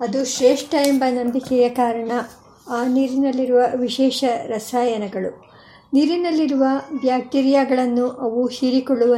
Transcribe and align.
ಅದು 0.00 0.24
ಶ್ರೇಷ್ಠ 0.24 0.74
ಎಂಬ 0.74 1.04
ನಂಬಿಕೆಯ 1.10 1.68
ಕಾರಣ 1.68 2.12
ಆ 2.68 2.86
ನೀರಿನಲ್ಲಿರುವ 2.86 3.60
ವಿಶೇಷ 3.76 4.24
ರಸಾಯನಗಳು. 4.46 5.50
ನೀರಿನಲ್ಲಿರುವ 5.92 6.64
ಬ್ಯಾಕ್ಟೀರಿಯಾಗಳನ್ನು 7.00 8.08
ಅವು 8.08 8.46
ಹೀರಿಕೊಳ್ಳುವ 8.46 9.16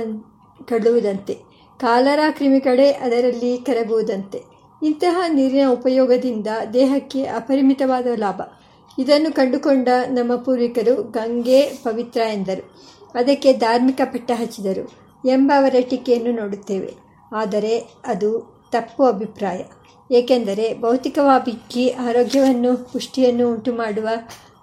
ಕಳ್ಳುವುದಂತೆ 0.69 1.39
ಕಾಲರಾ 1.81 2.31
ಕ್ರಿಮಿಗಳೇ 2.31 2.91
ಅದರಲ್ಲಿ 2.91 3.59
ಕರಗುವುದಂತೆ. 3.59 4.43
ಇಂತಹ 4.83 5.25
ನೀರಿನ 5.29 5.67
ಉಪಯೋಗದಿಂದ 5.71 6.47
ದೇಹಕ್ಕೆ 6.73 7.25
ಅಪರಿಮಿತವಾದ 7.25 8.07
ಲಾಭ. 8.17 8.41
ಇದನ್ನು 8.99 9.33
ಕಂಡುಕೊಂಡ 9.33 9.89
ನಮ್ಮ 10.09 10.37
ಪೂರ್ವಿಕರು 10.37 11.03
ಗಂಗೆ 11.03 11.63
ಪವಿತ್ರ 11.63 12.21
ಎಂದರು. 12.21 12.65
ಅದಕ್ಕೆ 13.15 13.53
ಧಾರ್ಮಿಕ 13.53 14.01
ಪಟ್ಟ 14.05 14.31
ಹಚ್ಚಿದರು 14.35 14.93
ಎಂಬ 15.29 15.53
ಅವರ 15.57 15.75
ಟೀಕೆಯನ್ನು 15.91 16.33
ನೋಡುತ್ತೇವೆ. 16.33 16.95
ಆದರೆ 17.35 17.79
ಅದು 18.07 18.31
ತಪ್ಪು 18.73 19.05
ಅಭಿಪ್ರಾಯ. 19.05 19.59
ಏಕೆಂದರೆ 20.13 20.81
ಭೌತಿಕವಾಗಿ 20.81 21.91
ಆರೋಗ್ಯವನ್ನು, 21.91 22.93
ಪುಷ್ಟಿಯನ್ನು 22.93 23.49
ಉಂಟು 23.49 23.73
ಮಾಡುವ 23.73 24.09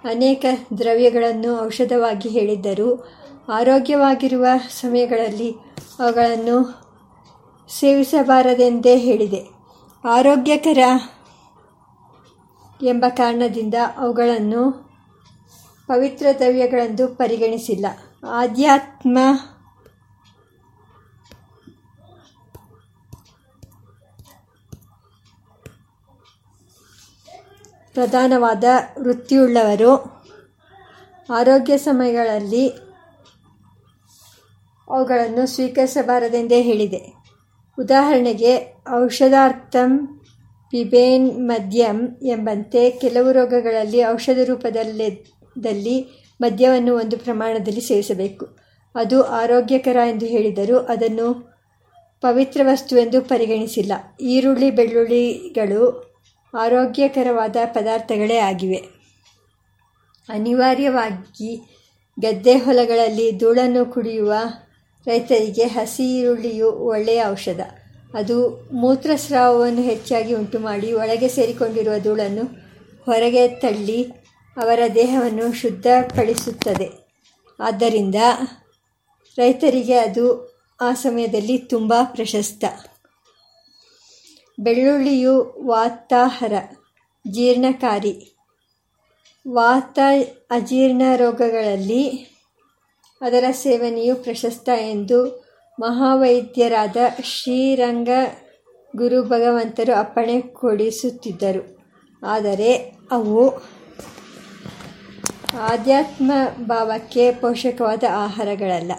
ಅನೇಕ 0.10 0.46
ದ್ರವ್ಯಗಳನ್ನು 0.78 1.66
ಔಷಧವಾಗಿ 1.66 2.30
ಹೇಳಿದ್ದರೂ. 2.30 3.08
ಆರೋಗ್ಯವಾಗಿರುವ 3.52 4.46
ಸಮಯಗಳಲ್ಲಿ 4.70 5.52
ಅವುಗಳನ್ನು 6.00 6.84
ಸೇವಿಸಬಾರದೆಂದೇ 7.70 8.98
ಹೇಳಿದೆ. 8.98 9.46
ಆರೋಗ್ಯಕರ 10.10 10.78
ಎಂಬ 12.84 13.06
ಕಾರಣದಿಂದ 13.10 13.74
ಅವುಗಳನ್ನು 13.98 14.90
ಪವಿತ್ರ 15.88 16.26
ದ್ರವ್ಯಗಳೆಂದು 16.40 17.08
ಪರಿಗಣಿಸಿಲ್ಲ. 17.08 17.86
ಆಧ್ಯಾತ್ಮ 18.30 19.18
ಪ್ರಧಾನವಾದ 27.94 28.64
ವೃತ್ತಿಯುಳ್ಳವರು. 29.00 30.20
ಆರೋಗ್ಯ 31.30 31.78
ಸಮಯಗಳಲ್ಲಿ 31.78 32.70
ಅವುಗಳನ್ನು 34.90 35.48
ಸ್ವೀಕರಿಸಬಾರದೆಂದೇ 35.48 36.62
ಹೇಳಿದೆ. 36.62 37.14
ಉದಾಹರಣೆಗೆ, 37.80 38.82
ಔಷಧಾರ್ಥಂ 38.92 40.22
ಪಿಬೇನ್ 40.72 41.48
ಮದ್ಯಂ 41.48 42.18
ಎಂಬಂತೆ 42.24 42.90
ಕೆಲವು 42.90 43.32
ರೋಗಗಳಲ್ಲಿ 43.32 44.06
ಔಷಧ 44.06 44.38
ರೂಪದಲ್ಲಿ 44.44 46.26
ಮದ್ಯವನ್ನು 46.42 46.96
ಒಂದು 46.96 47.18
ಪ್ರಮಾಣದಲ್ಲಿ 47.18 47.82
ಸೇವಿಸಬೇಕು. 47.82 48.58
ಅದು 48.96 49.24
ಆರೋಗ್ಯಕರ 49.24 49.96
ಎಂದು 49.96 50.26
ಹೇಳಿದರೂ 50.26 50.78
ಅದನ್ನು 50.78 51.58
ಪವಿತ್ರ 52.22 52.62
ವಸ್ತು 52.64 52.98
ಎಂದು 52.98 53.22
ಪರಿಗಣಿಸಿಲ್ಲ. 53.22 53.94
ಈರುಳ್ಳಿ, 54.22 54.72
ಬೆಳ್ಳುಳ್ಳಿಗಳು 54.72 56.09
ಆರೋಗ್ಯಕರವಾದ 56.58 57.56
ಪದಾರ್ಥಗಳೇ 57.66 58.38
ಆಗಿವೆ. 58.38 59.00
ಅನಿವಾರ್ಯವಾಗಿ 60.30 61.62
ಗದ್ದೆ 62.20 62.58
ಹೊಲಗಳಲ್ಲಿ 62.58 63.32
ಧೂಳನ್ನು 63.32 63.86
ಕುಡಿಯುವ 63.86 64.34
ರೈತರಿಗೆ 65.08 65.64
ಹಸಿ 65.64 66.20
ಈರುಳ್ಳಿಯು 66.20 66.72
ಒಳ್ಳೆಯ 66.72 67.24
ಔಷಧ. 67.26 67.60
ಅದು 68.14 68.70
ಮೂತ್ರಸ್ರಾವವನ್ನು 68.74 69.82
ಹೆಚ್ಚಾಗಿ 69.82 70.34
ಉಂಟುಮಾಡಿ 70.34 70.94
ಒಳಗೆ 70.94 71.28
ಸೇರಿಕೊಂಡಿರುವ 71.28 72.00
ಧೂಳನ್ನು 72.00 72.44
ಹೊರಗೆ 73.06 73.48
ತಳ್ಳಿ 73.48 74.04
ಅವರ 74.58 74.80
ದೇಹವನ್ನು 74.96 75.54
ಶುದ್ಧಪಡಿಸುತ್ತದೆ. 75.54 77.10
ಆದ್ದರಿಂದ 77.60 78.16
ರೈತರಿಗೆ 79.38 79.98
ಅದು 79.98 80.58
ಆ 80.82 80.94
ಸಮಯದಲ್ಲಿ 80.94 81.58
ತುಂಬ 81.58 81.94
ಪ್ರಶಸ್ತ. 82.04 82.66
ಬೆಳ್ಳುಳ್ಳಿಯು 84.60 85.64
ವಾತಾಹರ, 85.66 86.54
ಜೀರ್ಣಕಾರಿ. 87.32 88.36
ವಾತ 89.48 90.00
ಅಜೀರ್ಣ 90.52 91.02
ರೋಗಗಳಲ್ಲಿ 91.16 92.10
ಅದರ 93.22 93.44
ಸೇವನೆಯು 93.52 94.16
ಪ್ರಶಸ್ತ 94.16 94.70
ಎಂದು 94.70 95.50
ಮಹಾವೈದ್ಯರಾದ 95.80 96.98
ಶ್ರೀರಂಗ 97.24 98.10
ಗುರು 98.96 99.24
ಭಗವಂತರು 99.24 100.00
ಅಪ್ಪಣೆ 100.00 100.42
ಕೊಡಿಸುತ್ತಿದ್ದರು. 100.42 101.80
ಆದರೆ 102.26 102.98
ಅವು 103.12 103.50
ಆಧ್ಯಾತ್ಮ 105.60 106.32
ಭಾವಕ್ಕೆ 106.66 107.32
ಪೋಷಕವಾದ 107.32 108.04
ಆಹಾರಗಳಲ್ಲ. 108.12 108.92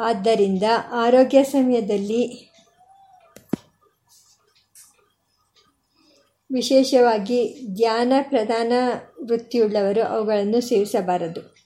ಆದ್ದರಿಂದ 0.00 0.62
ಆರೋಗ್ಯ 0.92 1.44
ಸಮಯದಲ್ಲಿ 1.44 2.49
ವಿಶೇಷವಾಗಿ 6.52 7.68
ಧ್ಯಾನ 7.74 8.12
ಪ್ರಧಾನ 8.22 8.72
ವೃತ್ತಿಯುಳ್ಳವರು 9.24 10.02
ಅವುಗಳನ್ನು 10.02 10.60
ಸೇವಿಸಬಾರದು. 10.60 11.60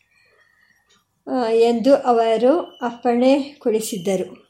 ಎಂದು 1.55 1.95
ಅವರು 1.95 2.61
ಅಪ್ಪಣೆ 2.61 3.55
ಕೊಡಿಸಿದ್ದರು. 3.59 4.45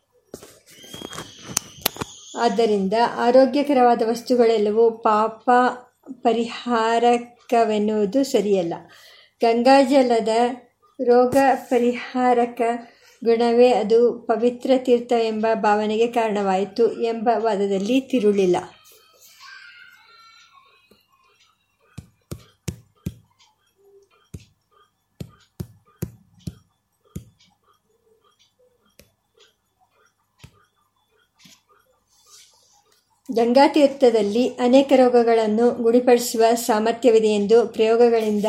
ಆದ್ದರಿಂದ 2.38 2.92
ಆರೋಗ್ಯಕರವಾದ 3.16 4.08
ವಸ್ತುಗಳೆಲ್ಲವೂ 4.08 4.90
ಪಾಪ 4.90 5.50
ಪರಿಹಾರಕವೆನ್ನುವುದು 6.22 8.24
ಸರಿಯಲ್ಲ. 8.24 8.74
ಗಂಗಾಜಲದ 9.40 10.28
ರೋಗ 11.04 11.36
ಪರಿಹಾರಕ 11.56 12.60
ಗುಣವೇ 13.24 13.68
ಅದು 13.68 14.12
ಪವಿತ್ರ 14.12 14.70
ತೀರ್ಥ 14.76 15.12
ಎಂಬ 15.12 15.46
ಭಾವನೆಗೆ 15.54 16.06
ಕಾರಣವಾಯಿತು 16.06 17.02
ಎಂಬ 17.02 17.28
ವಾದದಲ್ಲಿ 17.36 18.00
ತಿರುಳಿಲ್ಲ. 18.00 18.56
ಗಂಗಾತೀರ್ಥದಲ್ಲಿ 33.32 34.48
ಅನೇಕ 34.48 34.92
ರೋಗಗಳನ್ನು 34.96 35.82
ಗುಣಪಡಿಸುವ 35.82 36.44
ಸಾಮರ್ಥ್ಯವಿದೆ 36.54 37.28
ಎಂದು 37.28 37.66
ಪ್ರಯೋಗಗಳಿಂದ 37.66 38.44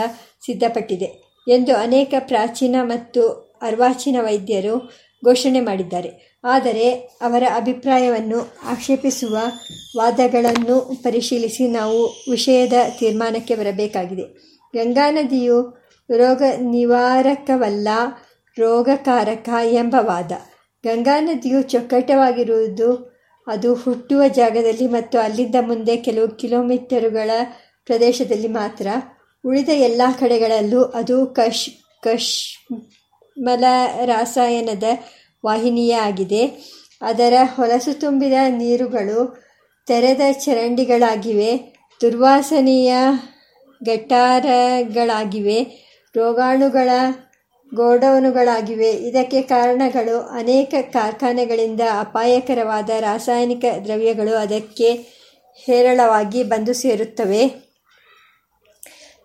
ಸಿದ್ಧಪಟ್ಟಿದೆ 0.46 1.06
ಎಂದು 1.48 1.76
ಅನೇಕ 1.76 2.14
ಪ್ರಾಚೀನ 2.20 2.76
ಮತ್ತು 2.82 3.28
ಅರ್ವಾಚೀನ 3.62 4.16
ವೈದ್ಯರು 4.22 4.92
ಘೋಷಣೆ 5.26 5.60
ಮಾಡಿದ್ದಾರೆ. 5.60 6.42
ಆದರೆ 6.44 6.92
ಅವರ 7.22 7.44
ಅಭಿಪ್ರಾಯವನ್ನು 7.56 8.54
ಆಕ್ಷೇಪಿಸುವ 8.66 9.38
ವಾದಗಳನ್ನು 9.98 11.04
ಪರಿಶೀಲಿಸಿ 11.04 11.68
ನಾವು 11.68 12.06
ವಿಷಯದ 12.32 12.74
ತೀರ್ಮಾನಕ್ಕೆ 13.00 13.56
ಬರಬೇಕಾಗಿದೆ. 13.56 14.22
ಗಂಗಾ 14.76 15.12
ನದಿಯು 15.12 15.86
ರೋಗ 16.18 16.42
ನಿವಾರಕವಲ್ಲ 16.60 17.88
ರೋಗಕಾರಕ 18.60 19.50
ಎಂಬ 19.64 19.96
ವಾದ. 20.00 20.32
ಗಂಗಾ 20.86 21.20
ನದಿಯು 21.20 21.62
ಚೊಕ್ಕಟವಾಗಿರುವುದು 21.62 23.15
ಅದು 23.48 23.74
ಹುಟ್ಟುವ 23.74 24.28
ಜಾಗದಲ್ಲಿ 24.28 24.88
ಮತ್ತು 24.88 25.20
ಅಲ್ಲಿಂದ 25.20 25.56
ಮುಂದೆ 25.62 25.98
ಕೆಲವು 25.98 26.28
ಕಿಲೋಮೀಟರುಗಳ 26.28 27.32
ಪ್ರದೇಶದಲ್ಲಿ 27.86 28.48
ಮಾತ್ರ. 28.48 28.88
ಉಳಿದ 29.46 29.70
ಎಲ್ಲ 29.70 30.02
ಕಡೆಗಳಲ್ಲೂ 30.20 30.84
ಅದು 30.84 31.26
ಕಶ್, 31.26 31.70
ಕಶ್ಮಲ 32.04 33.64
ರಾಸಾಯನದ 34.06 34.84
ವಾಹಿನಿಯೇ 35.46 36.74
ಅದರ 37.02 37.34
ಹೊಲಸು 37.56 38.00
ತುಂಬಿದ 38.00 38.34
ನೀರುಗಳು 38.50 39.44
ತೆರೆದ 39.88 40.22
ಚರಂಡಿಗಳಾಗಿವೆ. 40.32 41.76
ದುರ್ವಾಸನೆಯ 42.02 42.96
ಗಟಾರಗಳಾಗಿವೆ 43.84 45.64
ರೋಗಾಣುಗಳ 46.16 46.90
ಗೋಡೌನುಗಳಾಗಿವೆ. 47.74 48.92
ಇದಕ್ಕೆ 48.92 49.42
ಕಾರಣಗಳು 49.42 50.20
ಅನೇಕ 50.20 50.74
ಕಾರ್ಖಾನೆಗಳಿಂದ 50.94 51.82
ಅಪಾಯಕರವಾದ 52.00 52.90
ರಾಸಾಯನಿಕ 52.90 53.66
ದ್ರವ್ಯಗಳು 53.86 54.36
ಅದಕ್ಕೆ 54.36 54.94
ಹೇರಳವಾಗಿ 55.56 56.44
ಬಂದು 56.44 56.74
ಸೇರುತ್ತವೆ. 56.74 57.66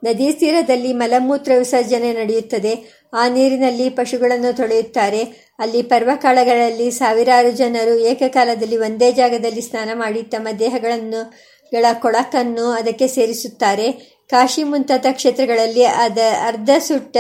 ನದಿ 0.05 0.33
ತೀರದಲ್ಲಿ 0.33 0.93
ಮಲಮೂತ್ರ 0.93 1.53
ವಿಸರ್ಜನೆ 1.59 2.13
ನಡೆಯುತ್ತದೆ. 2.13 3.01
ಆ 3.15 3.29
ನೀರಿನಲ್ಲಿ 3.29 3.89
ಪಶುಗಳನ್ನು 3.91 4.57
ತೊಳೆಯುತ್ತಾರೆ. 4.57 5.23
ಅಲ್ಲಿ 5.59 5.83
ಪರ್ವಕಾಲಗಳಲ್ಲಿ 5.83 6.91
ಸಾವಿರಾರು 6.91 7.51
ಜನರು 7.51 7.99
ಏಕಕಾಲದಲ್ಲಿ 7.99 8.77
ಒಂದೇ 8.77 9.13
ಜಾಗದಲ್ಲಿ 9.13 9.61
ಸ್ನಾನ 9.61 9.91
ಮಾಡಿ 9.95 10.23
ತಮ್ಮ 10.23 10.49
ದೇಹಗಳನ್ನು 10.59 11.31
ಗಳ 11.73 11.85
ಕೊಳಕನ್ನು 11.93 12.67
ಅದಕ್ಕೆ 12.71 13.07
ಸೇರಿಸುತ್ತಾರೆ. 13.07 13.93
ಕಾಶಿ 14.31 14.65
ಮುಂತಾದ 14.65 15.07
ಕ್ಷೇತ್ರಗಳಲ್ಲಿ 15.13 15.85
ಅದ 15.85 16.19
ಅರ್ಧ 16.47 16.71
ಸುಟ್ಟ 16.79 17.17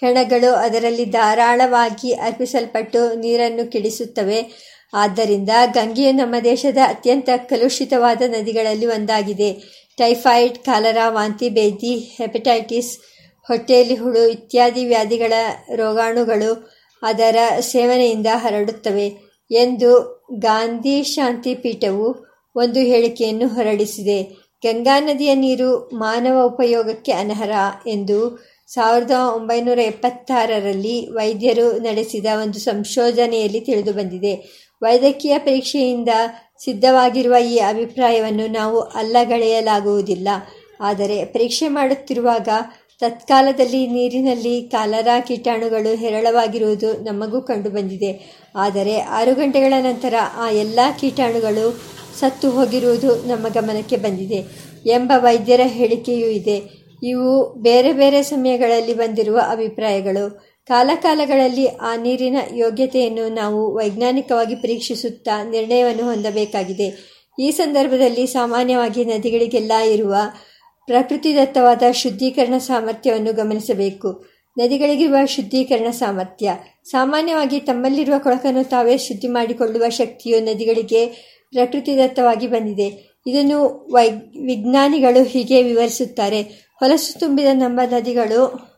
ಹೆಣಗಳು 0.00 0.54
ಅದರಲ್ಲಿ 0.54 1.04
ಧಾರಾಳವಾಗಿ 1.04 2.12
ಅರ್ಪಿಸಲ್ಪಟ್ಟು 2.12 3.14
ನೀರನ್ನು 3.14 3.72
ಕೆಡಿಸುತ್ತವೆ. 3.72 4.40
ಆದ್ದರಿಂದ 4.94 5.50
ಗಂಗೆಯು 5.72 6.12
ನಮ್ಮ 6.12 6.34
ದೇಶದ 6.44 6.78
ಅತ್ಯಂತ 6.88 7.28
ಕಲುಷಿತವಾದ 7.36 8.22
ನದಿಗಳಲ್ಲಿ 8.26 8.86
ಒಂದಾಗಿದೆ. 8.86 9.50
ಟೈಫಾಯ್ಡ್, 9.96 10.58
ಕಾಲರಾ, 10.58 11.08
ವಾಂತಿ, 11.08 11.48
ಬೇದಿ, 11.48 11.94
ಹೆಪಟೈಟಿಸ್, 11.96 12.98
ಹೊಟ್ಟೆಯಲ್ಲಿ 13.48 13.94
ಹುಳು 13.94 14.26
ಇತ್ಯಾದಿ 14.26 14.84
ವ್ಯಾಧಿಗಳ 14.84 15.32
ರೋಗಾಣುಗಳು 15.74 16.70
ಅದರ 17.02 17.36
ಸೇವನೆಯಿಂದ 17.60 18.26
ಹರಡುತ್ತವೆ 18.34 19.06
ಎಂದು 19.50 19.90
ಗಾಂಧಿ 20.38 21.02
ಶಾಂತಿ 21.02 21.54
ಪೀಠವು 21.54 22.06
ಒಂದು 22.56 22.80
ಹೇಳಿಕೆಯನ್ನು 22.80 23.48
ಹೊರಡಿಸಿದೆ. 23.48 24.22
ಗಂಗಾ 24.62 25.00
ನದಿಯ 25.00 25.34
ನೀರು 25.34 25.90
ಮಾನವ 25.94 26.42
ಉಪಯೋಗಕ್ಕೆ 26.42 27.12
ಅನರ್ಹ 27.12 27.58
ಎಂದು 27.86 28.18
ಸಾವಿರದ 28.68 29.10
ಒಂಬೈನೂರ 29.36 29.78
ಎಪ್ಪತ್ತಾರರಲ್ಲಿ 29.78 31.08
ವೈದ್ಯರು 31.10 31.66
ನಡೆಸಿದ 31.78 32.26
ಒಂದು 32.42 32.58
ಸಂಶೋಧನೆಯಲ್ಲಿ 32.58 33.60
ತಿಳಿದುಬಂದಿದೆ 33.60 34.32
ವೈದ್ಯಕೀಯ 34.82 35.38
ಪರೀಕ್ಷೆಯಿಂದ 35.38 36.08
ಸಿದ್ಧವಾಗಿರುವ 36.64 37.34
ಈ 37.34 37.56
ಅಭಿಪ್ರಾಯವನ್ನು 37.58 38.46
ನಾವು 38.52 38.80
ಅಲ್ಲಗಳೆಯಲಾಗುವುದಿಲ್ಲ. 38.80 40.28
ಆದರೆ 40.80 41.24
ಪರೀಕ್ಷೆ 41.24 41.68
ಮಾಡುತ್ತಿರುವಾಗ 41.68 42.48
ತತ್ಕಾಲದಲ್ಲಿ 43.00 43.86
ನೀರಿನಲ್ಲಿ 43.86 44.62
ಕಾಲರಾ 44.68 45.20
ಕೀಟಾಣುಗಳು 45.20 45.96
ಹೇರಳವಾಗಿರುವುದು 45.96 46.92
ನಮಗೂ 47.02 47.40
ಕಂಡುಬಂದಿದೆ. 47.40 48.12
ಆದರೆ 48.56 49.00
ಆರು 49.00 49.34
ಗಂಟೆಗಳ 49.34 49.74
ನಂತರ 49.80 50.14
ಆ 50.36 50.50
ಎಲ್ಲ 50.50 50.80
ಕೀಟಾಣುಗಳು 51.00 51.66
ಸತ್ತು 52.20 52.50
ಹೋಗಿರುವುದು 52.50 53.10
ನಮ್ಮ 53.26 53.48
ಗಮನಕ್ಕೆ 53.48 53.96
ಬಂದಿದೆ 53.96 54.40
ಎಂಬ 54.90 55.12
ವೈದ್ಯರ 55.16 55.60
ಹೇಳಿಕೆಯೂ 55.64 56.26
ಇದೆ. 56.26 56.83
ಇವು 57.04 57.54
ಬೇರೆ 57.62 57.92
ಬೇರೆ 57.92 58.22
ಸಮಯಗಳಲ್ಲಿ 58.22 58.94
ಬಂದಿರುವ 58.94 59.40
ಅಭಿಪ್ರಾಯಗಳು. 59.50 60.54
ಕಾಲಕಾಲಗಳಲ್ಲಿ 60.68 61.66
ಆ 61.66 61.96
ನೀರಿನ 61.96 62.36
ಯೋಗ್ಯತೆಯನ್ನು 62.54 63.28
ನಾವು 63.28 63.74
ವೈಜ್ಞಾನಿಕವಾಗಿ 63.74 64.54
ಪರೀಕ್ಷಿಸುತ್ತಾ 64.54 65.44
ನಿರ್ಣಯವನ್ನು 65.44 66.04
ಹೊಂದಬೇಕಾಗಿದೆ. 66.04 67.14
ಈ 67.40 67.50
ಸಂದರ್ಭದಲ್ಲಿ 67.50 68.26
ಸಾಮಾನ್ಯವಾಗಿ 68.26 69.04
ನದಿಗಳಿಗೆಲ್ಲ 69.04 69.72
ಇರುವ 69.84 70.14
ಪ್ರಕೃತಿದತ್ತವಾದ 70.86 71.82
ಶುದ್ಧೀಕರಣ 71.92 72.58
ಸಾಮರ್ಥ್ಯವನ್ನು 72.58 73.32
ಗಮನಿಸಬೇಕು. 73.32 74.24
ನದಿಗಳಿಗಿರುವ 74.58 75.16
ಶುದ್ಧೀಕರಣ 75.26 75.90
ಸಾಮರ್ಥ್ಯ. 75.90 76.52
ಸಾಮಾನ್ಯವಾಗಿ 76.84 77.60
ತಮ್ಮಲ್ಲಿರುವ 77.60 78.14
ಕೊಳಕನ್ನು 78.18 78.64
ತಾವೇ 78.64 78.98
ಶುದ್ಧಿ 78.98 79.28
ಮಾಡಿಕೊಳ್ಳುವ 79.28 79.88
ಶಕ್ತಿಯು 79.88 80.40
ನದಿಗಳಿಗೆ 80.40 81.06
ಪ್ರಕೃತಿದತ್ತವಾಗಿ 81.52 82.46
ಬಂದಿದೆ. 82.46 83.14
ಇದನ್ನು 83.26 83.88
ವೈ, 83.92 84.10
ವಿಜ್ಞಾನಿಗಳು 84.46 85.24
ಹೀಗೆ 85.24 85.62
ವಿವರಿಸುತ್ತಾರೆ. 85.62 86.63
ಹೊಲಸು 86.74 87.18
ತುಂಬಿದ 87.18 87.46
ನಮ್ಮ 87.52 87.80
ನದಿಗಳು. 87.90 88.74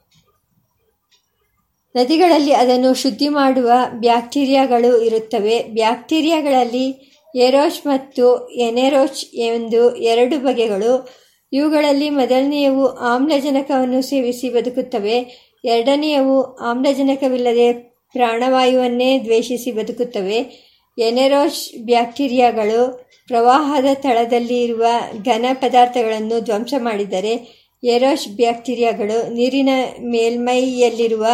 ನದಿಗಳಲ್ಲಿ 1.96 2.52
ಅದನ್ನು 2.52 2.94
ಶುದ್ಧಿ 2.94 3.28
ಮಾಡುವ 3.28 3.70
ಬ್ಯಾಕ್ಟೀರಿಯಾಗಳು 3.90 5.02
ಇರುತ್ತವೆ. 5.02 5.62
ಬ್ಯಾಕ್ಟೀರಿಯಾಗಳಲ್ಲಿ 5.62 7.12
ಎರೋಚ್ 7.36 7.86
ಮತ್ತು 7.86 8.48
ಎನೆರೋಚ್ 8.48 9.34
ಎಂದು 9.34 9.96
ಎರಡು 9.96 10.38
ಬಗೆಗಳು. 10.38 11.08
ಇವುಗಳಲ್ಲಿ 11.52 12.10
ಮೊದಲನೆಯವು 12.10 12.86
ಆಮ್ಲಜನಕವನ್ನು 12.86 14.02
ಸೇವಿಸಿ 14.02 14.50
ಬದುಕುತ್ತವೆ. 14.50 15.18
ಎರಡನೆಯವು 15.64 16.56
ಆಮ್ಲಜನಕವಿಲ್ಲದೆ 16.56 17.72
ಪ್ರಾಣವಾಯುವನ್ನೇ 18.12 19.20
ದ್ವೇಷಿಸಿ 19.20 19.72
ಬದುಕುತ್ತವೆ. 19.72 20.66
ಎನೆರೋಚ್ 20.98 21.84
ಬ್ಯಾಕ್ಟೀರಿಯಾಗಳು 21.84 23.06
ಪ್ರವಾಹದ 23.26 23.84
ತಳದಲ್ಲಿ 23.94 24.62
ಇರುವ 24.62 24.86
ಘನ 25.24 25.44
ಪದಾರ್ಥಗಳನ್ನು 25.54 26.40
ಧ್ವಂಸ 26.40 26.74
ಮಾಡಿದರೆ 26.78 27.65
ಎರೋಚ್ 27.86 28.28
ಬ್ಯಾಕ್ಟೀರಿಯಾಗಳು 28.28 29.32
ನೀರಿನ 29.32 29.68
ಮೇಲ್ಮೈಯಲ್ಲಿರುವ 30.00 31.26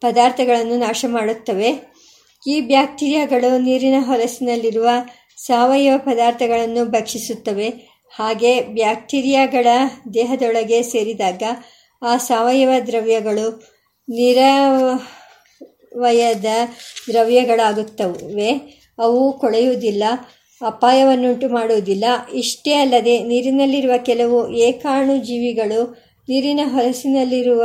ಪದಾರ್ಥಗಳನ್ನು 0.00 0.76
ನಾಶ 0.76 1.04
ಮಾಡುತ್ತವೆ 1.08 1.94
ಈ 2.46 2.60
ಬ್ಯಾಕ್ಟೀರಿಯಾಗಳು 2.60 3.58
ನೀರಿನ 3.58 3.94
ಹೊಲಸಿನಲ್ಲಿರುವ 3.98 4.88
ಸಾವಯವ 5.36 5.98
ಪದಾರ್ಥಗಳನ್ನು 5.98 6.84
ಭಕ್ಷಿಸುತ್ತವೆ. 6.84 7.74
ಹಾಗೆ 8.16 8.60
ಬ್ಯಾಕ್ಟೀರಿಯಾಗಳ 8.60 9.66
ದೇಹದೊಳಗೆ 10.14 10.82
ಸೇರಿದಾಗ 10.82 11.42
ಆ 12.02 12.16
ಸಾವಯವ 12.16 12.68
ದ್ರವ್ಯಗಳು 12.86 13.74
ನಿರವಯದ 14.08 16.44
ದ್ರವ್ಯಗಳಾಗುತ್ತವೆ. 17.08 18.82
ಅವು 18.98 19.38
ಕೊಳೆಯುವುದಿಲ್ಲ. 19.38 20.04
ಅಪಾಯವನ್ನುಂಟು 20.64 21.48
ಮಾಡುವುದಿಲ್ಲ. 21.48 22.04
ಇಷ್ಟೇ 22.34 22.74
ಅಲ್ಲದೆ 22.74 23.22
ನೀರಿನಲ್ಲಿರುವ 23.22 23.92
ಕೆಲವು 24.02 24.52
ಏಕಾಣು 24.52 25.16
ಜೀವಿಗಳು 25.16 25.80
ನೀರಿನ 26.28 26.60
ಹೊಲಸಿನಲ್ಲಿರುವ 26.64 27.64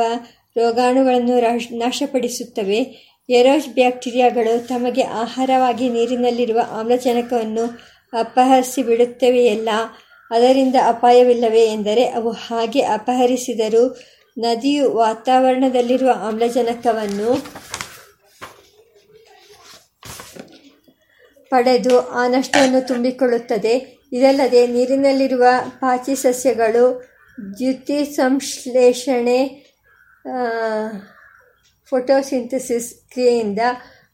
ರೋಗಾಣುಗಳನ್ನು 0.58 1.78
ನಾಶಪಡಿಸುತ್ತವೆ. 1.78 2.80
ಎರೋಸ್ 3.30 3.70
ಬ್ಯಾಕ್ಟೀರಿಯಾಗಳು 3.70 4.68
ತಮಗೆ 4.68 5.02
ಆಹಾರವಾಗಿ 5.02 5.90
ನೀರಿನಲ್ಲಿರುವ 5.90 6.60
ಆಮ್ಲಜನಕವನ್ನು 6.72 7.66
ಅಪಹರಿಸಿ 8.20 8.84
ಬಿಡುತ್ತವೆಯಲ್ಲ 8.84 9.70
ಅದರಿಂದ 10.32 10.76
ಅಪಾಯವಿಲ್ಲವೇ 10.88 11.64
ಎಂದರೆ 11.66 12.04
ಅವು 12.06 12.30
ಹಾಗೆ 12.30 12.82
ಅಪಹರಿಸಿದರೂ 12.82 13.98
ನದಿಯು 14.38 14.94
ವಾತಾವರಣದಲ್ಲಿರುವ 14.96 16.10
ಆಮ್ಲಜನಕವನ್ನು 16.22 17.32
ಪಡೆದು 21.50 22.10
ಆ 22.10 22.28
ನಷ್ಟವನ್ನು 22.28 22.88
ತುಂಬಿಕೊಳ್ಳುತ್ತದೆ. 22.88 24.00
ಇದಲ್ಲದೆ 24.14 24.68
ನೀರಿನಲ್ಲಿರುವ 24.68 25.44
ಪಾಚಿ 25.70 26.16
ಸಸ್ಯಗಳು 26.16 27.10
ದ್ಯುತಿ 27.60 28.06
ಸಂಶ್ಲೇಷಣೆ 28.06 29.70
ಫೋಟೋಸಿಂಥಸಿಸ್ 31.90 32.94
ಕ್ರಿಯೆಯಿಂದ 33.12 33.60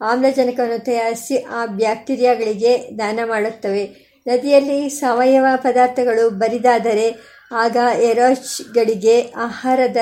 ಆಮ್ಲಜನಕವನ್ನು 0.02 0.86
ತಯಾರಿಸಿ 0.86 1.38
ಆ 1.38 1.66
ಬ್ಯಾಕ್ಟೀರಿಯಾಗಳಿಗೆ 1.66 2.90
ದಾನ 3.00 3.20
ಮಾಡುತ್ತವೆ. 3.26 4.06
ನದಿಯಲ್ಲಿ 4.28 4.90
ಸಾವಯವ 4.90 5.46
ಪದಾರ್ಥಗಳು 5.56 6.30
ಬರಿದಾದರೆ 6.30 7.16
ಆಗ 7.52 7.78
ಎರೋಚ್ಗಳಿಗೆ 8.02 9.22
ಆಹಾರದ 9.36 9.98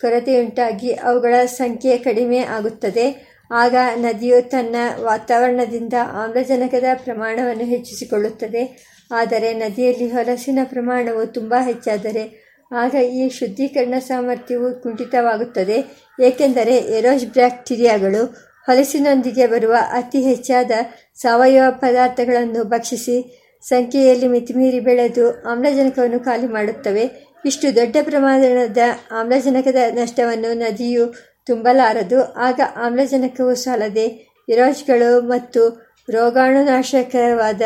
ಕೊರತೆಯುಂಟಾಗಿ 0.00 0.92
ಅವುಗಳ 0.92 1.34
ಸಂಖ್ಯೆ 1.44 1.98
ಕಡಿಮೆ 1.98 2.38
ಆಗುತ್ತದೆ. 2.38 3.31
ಆಗ 3.52 3.74
ನದಿಯು 3.94 4.50
ತನ್ನ 4.50 4.76
ವಾತಾವರಣದಿಂದ 5.00 5.92
ಆಮ್ಲಜನಕದ 6.12 6.84
ಪ್ರಮಾಣವನ್ನು 6.94 7.64
ಹೆಚ್ಚಿಸಿಕೊಳ್ಳುತ್ತದೆ. 7.64 8.62
ಆದರೆ 9.10 9.52
ನದಿಯಲ್ಲಿ 9.52 10.08
ಹೊಲಸಿನ 10.08 10.58
ಪ್ರಮಾಣವು 10.64 11.26
ತುಂಬ 11.26 11.54
ಹೆಚ್ಚಾದರೆ 11.60 12.24
ಆಗ 12.72 12.94
ಈ 12.94 13.28
ಶುದ್ಧೀಕರಣ 13.28 13.94
ಸಾಮರ್ಥ್ಯವು 13.98 14.82
ಕುಂಠಿತವಾಗುತ್ತದೆ. 14.82 15.78
ಏಕೆಂದರೆ 16.20 16.76
ಎರೋಜ್ 16.76 17.26
ಬ್ಯಾಕ್ಟೀರಿಯಾಗಳು 17.26 18.26
ಹೊಲಸಿನೊಂದಿಗೆ 18.66 19.46
ಬರುವ 19.46 19.74
ಅತಿ 19.92 20.20
ಹೆಚ್ಚಾದ 20.22 20.70
ಸಾವಯವ 21.14 21.64
ಪದಾರ್ಥಗಳನ್ನು 21.70 22.64
ಭಕ್ಷಿಸಿ 22.64 23.16
ಸಂಖ್ಯೆಯಲ್ಲಿ 23.62 24.28
ಮಿತಿಮೀರಿ 24.28 24.80
ಬೆಳೆದು 24.80 25.42
ಆಮ್ಲಜನಕವನ್ನು 25.42 26.20
ಖಾಲಿ 26.20 26.46
ಮಾಡುತ್ತವೆ. 26.46 27.04
ಇಷ್ಟು 27.44 27.76
ದೊಡ್ಡ 27.76 27.96
ಪ್ರಮಾಣದ 28.02 28.78
ಆಮ್ಲಜನಕದ 29.10 29.74
ನಷ್ಟವನ್ನು 29.90 30.54
ನದಿಯು 30.54 31.31
ತುಂಬಲಾರದು. 31.46 32.34
ಆಗ 32.34 32.60
ಆಮ್ಲಜನಕವು 32.76 33.54
ಸಾಲದೆ 33.54 34.34
ಇರೋಜ್ಗಳು 34.48 35.20
ಮತ್ತು 35.20 35.92
ರೋಗಾಣುನಾಶಕವಾದ 36.10 37.62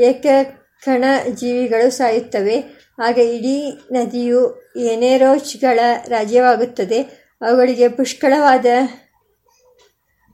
ಏಕಕಣ 0.00 1.04
ಜೀವಿಗಳು 1.34 1.90
ಸಾಯುತ್ತವೆ. 1.90 2.64
ಆಗ 3.04 3.18
ಇಡೀ 3.18 3.72
ನದಿಯು 3.92 4.72
ಎನೆರೋಚ್ಗಳ 4.76 5.80
ರಾಜ್ಯವಾಗುತ್ತದೆ. 6.08 7.02
ಅವುಗಳಿಗೆ 7.42 7.88
ಪುಷ್ಕಳವಾದ 7.88 8.66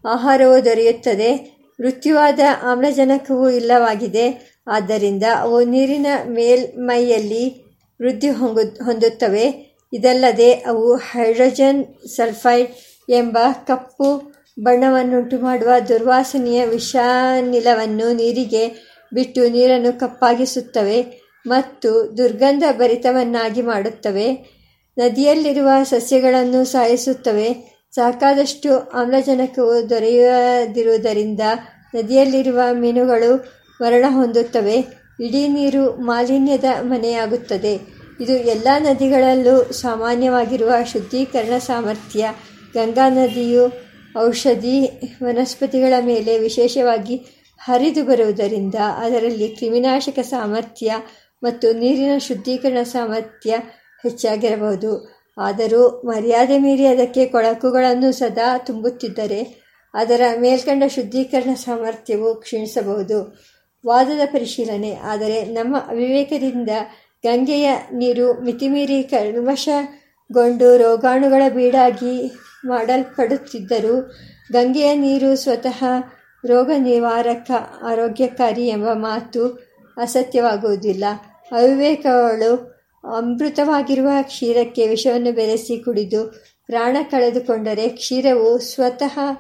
ಆಹಾರವು 0.04 0.64
ದೊರೆಯುತ್ತದೆ. 0.64 1.61
ಮೃತ್ಯುವಾದ 1.80 2.40
ಆಮ್ಲಜನಕವು 2.62 3.50
ಇಲ್ಲವಾಗಿದೆ. 3.50 4.56
ಆದ್ದರಿಂದ 4.68 5.25
ಅವು 5.40 5.62
ನೀರಿನ 5.64 6.06
ಮೇಲ್ಮೈಯಲ್ಲಿ 6.26 7.64
ವೃದ್ಧಿ 8.02 8.30
ಹೊಂದುತ್ತವೆ. 8.30 9.70
ಇದಲ್ಲದೆ 9.92 10.52
ಅವು 10.52 10.97
ಹೈಡ್ರೋಜನ್ 10.97 12.09
ಸಲ್ಫೈಡ್ 12.09 12.70
ಎಂಬ 13.11 13.38
ಕಪ್ಪು 13.66 14.40
ಬಣ್ಣವನ್ನುಂಟು 14.61 15.38
ಮಾಡುವ 15.38 15.70
ದುರ್ವಾಸನೆಯ 15.88 16.66
ವಿಷಾನಿಲವನ್ನು 16.66 18.12
ನೀರಿಗೆ 18.12 18.90
ಬಿಟ್ಟು 19.14 19.49
ನೀರನ್ನು 19.49 20.00
ಕಪ್ಪಾಗಿಸುತ್ತವೆ 20.00 21.20
ಮತ್ತು 21.47 22.18
ದುರ್ಗಂಧ 22.18 22.62
ಭರಿತವನ್ನಾಗಿ 22.73 23.62
ಮಾಡುತ್ತವೆ. 23.62 24.35
ನದಿಯಲ್ಲಿರುವ 24.99 25.68
ಸಸ್ಯಗಳನ್ನು 25.82 26.64
ಸಾಯಿಸುತ್ತವೆ. 26.64 27.78
ಸಾಕಾದಷ್ಟು 27.94 28.90
ಆಮ್ಲಜನಕವು 28.90 29.90
ದೊರೆಯದಿರುವುದರಿಂದ 29.90 31.40
ನದಿಯಲ್ಲಿರುವ 31.94 32.61
ಮೀನುಗಳು 32.73 33.44
ಮರಣ 33.80 34.04
ಹೊಂದುತ್ತವೆ. 34.09 34.76
ಇಡೀ 35.20 35.49
ನೀರು 35.49 35.90
ಮಾಲಿನ್ಯದ 35.90 36.64
ಮನೆಯಾಗುತ್ತದೆ. 36.80 38.00
ಇದು 38.21 38.35
ಎಲ್ಲ 38.55 38.69
ನದಿಗಳಲ್ಲೂ 38.79 39.55
ಸಾಮಾನ್ಯವಾಗಿರುವ 39.73 40.73
ಶುದ್ಧೀಕರಣ 40.93 41.55
ಸಾಮರ್ಥ್ಯ, 41.59 42.23
ಗಂಗಾ 42.75 43.07
ನದಿಯು 43.09 43.65
ಔಷಧಿ 44.19 44.77
ವನಸ್ಪತಿಗಳ 45.25 45.95
ಮೇಲೆ 46.00 46.33
ವಿಶೇಷವಾಗಿ 46.39 47.17
ಹರಿದು 47.61 48.03
ಬರುವುದರಿಂದ 48.05 48.75
ಅದರಲ್ಲಿ 48.97 49.49
ಕ್ರಿಮಿನಾಶಕ 49.49 50.19
ಸಾಮರ್ಥ್ಯ 50.19 50.93
ಮತ್ತು 51.43 51.67
ನೀರಿನ 51.73 52.15
ಶುದ್ಧೀಕರಣ 52.19 52.81
ಸಾಮರ್ಥ್ಯ 52.83 53.50
ಹೆಚ್ಚಾಗಿರಬಹುದು. 54.03 54.93
ಆದರೂ 55.39 55.83
ಮರ್ಯಾದೆ 56.07 56.57
ಮೀರಿ 56.59 56.87
ಅದಕ್ಕೆ 56.87 57.23
ಕೊಳಕುಗಳನ್ನು 57.27 58.09
ಸದಾ 58.12 58.49
ತುಂಬುತ್ತಿದ್ದರೆ 58.59 59.41
ಅದರ 59.95 60.23
ಮೇಲ್ಕಂಡ 60.39 60.85
ಶುದ್ಧೀಕರಣ 60.89 61.53
ಸಾಮರ್ಥ್ಯವು 61.55 62.29
ಕ್ಷೀಣಿಸಬಹುದು. 62.35 63.19
ವಾದದ 63.85 64.25
ಪರಿಶೀಲನೆ, 64.33 64.93
ಆದರೆ 65.11 65.39
ನಮ್ಮ 65.53 65.75
ಅವಿವೇಕದಿಂದ 65.89 66.73
ಗಂಗೆಯ 67.25 67.71
ನೀರು 67.93 68.41
ಮಿತಿಮೀರಿ 68.41 69.03
ಕಲ್ಮಶಗೊಂಡು 69.03 70.77
ರೋಗಾಣುಗಳ 70.77 71.43
ಬೀಡಾಗಿ 71.55 72.33
ಮಾಡಲ್ಪಡುತ್ತಿದ್ದರೂ 72.65 74.11
ಗಂಗೆಯ 74.53 74.95
ನೀರು 74.95 75.37
ಸ್ವತಃ 75.37 75.85
ರೋಗ 76.47 76.71
ನಿವಾರಕ 76.79 77.50
ಆರೋಗ್ಯಕಾರಿ 77.85 78.69
ಎಂಬ 78.69 78.93
ಮಾತು 78.93 79.71
ಅಸತ್ಯವಾಗುವುದಿಲ್ಲ. 79.97 81.05
ಅವಿವೇಕಗಳು 81.53 82.81
ಅಮೃತವಾಗಿರುವ 83.05 84.09
ಕ್ಷೀರಕ್ಕೆ 84.23 84.89
ವಿಷವನ್ನು 84.89 85.33
ಬೆರೆಸಿ 85.33 85.85
ಕುಡಿದು 85.85 86.50
ಪ್ರಾಣ 86.67 86.97
ಕಳೆದುಕೊಂಡರೆ 87.11 87.89
ಕ್ಷೀರವು 87.89 88.59
ಸ್ವತಃ 88.59 89.39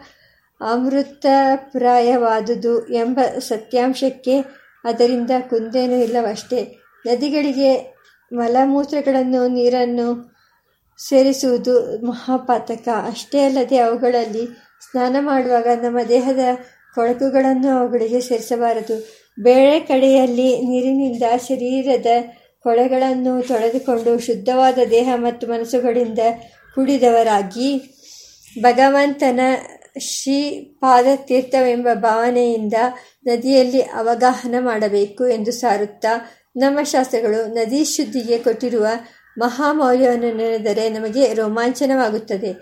ಅಮೃತಪ್ರಾಯವಾದುದು 0.60 2.88
ಎಂಬ 2.88 3.18
ಸತ್ಯಾಂಶಕ್ಕೆ 3.38 4.40
ಅದರಿಂದ 4.84 5.30
ಕುಂದೇನೂ 5.50 5.94
ಇಲ್ಲವಷ್ಟೇ. 5.94 6.79
ನದಿಗಳಿಗೆ 7.06 7.70
ಮಲಮೂತ್ರಗಳನ್ನು, 8.32 9.48
ನೀರನ್ನು 9.48 10.08
ಸೇರಿಸುವುದು 10.98 11.74
ಮಹಾಪಾತಕ. 12.06 12.88
ಅಷ್ಟೇ 13.06 13.40
ಅಲ್ಲದೆ 13.44 13.78
ಅವುಗಳಲ್ಲಿ 13.78 14.44
ಸ್ನಾನ 14.86 15.16
ಮಾಡುವಾಗ 15.20 15.68
ನಮ್ಮ 15.82 15.98
ದೇಹದ 16.08 16.42
ಕೊಳಕುಗಳನ್ನು 16.94 17.70
ಅವುಗಳಿಗೆ 17.78 18.20
ಸೇರಿಸಬಾರದು. 18.20 18.96
ಬೇಳೆ 19.40 19.80
ಕಡೆಯಲ್ಲಿ 19.80 20.48
ನೀರಿನಿಂದ 20.60 21.22
ಶರೀರದ 21.48 22.06
ಕೊಳೆಗಳನ್ನು 22.64 23.42
ತೊಳೆದುಕೊಂಡು 23.42 24.18
ಶುದ್ಧವಾದ 24.18 24.78
ದೇಹ 24.90 25.08
ಮತ್ತು 25.16 25.44
ಮನಸ್ಸುಗಳಿಂದ 25.46 26.18
ಕೂಡಿದವರಾಗಿ 26.76 27.68
ಭಗವಂತನ 28.62 29.40
ತೀರ್ಥವೆಂಬ 31.26 31.88
ಭಾವನೆಯಿಂದ 31.94 32.76
ನದಿಯಲ್ಲಿ 33.26 33.80
ಅವಗಾಹನ 33.80 34.54
ಮಾಡಬೇಕು 34.60 35.24
ಎಂದು 35.28 35.52
ಸಾರುತ್ತಾ 35.52 36.12
ನಮ್ಮ 36.56 36.82
ಶಾಸ್ತ್ರಗಳು 36.82 37.46
ನದಿ 37.46 37.84
ಶುದ್ಧಿಗೆ 37.84 38.38
ಕೊಟ್ಟಿರುವ 38.38 38.86
ಮಹಾಮೌಲ್ಯವನ್ನು 39.38 40.36
ನೆನೆದರೆ 40.36 40.88
ನಮಗೆ 40.88 41.34
ರೋಮಾಂಚನವಾಗುತ್ತದೆ. 41.34 42.52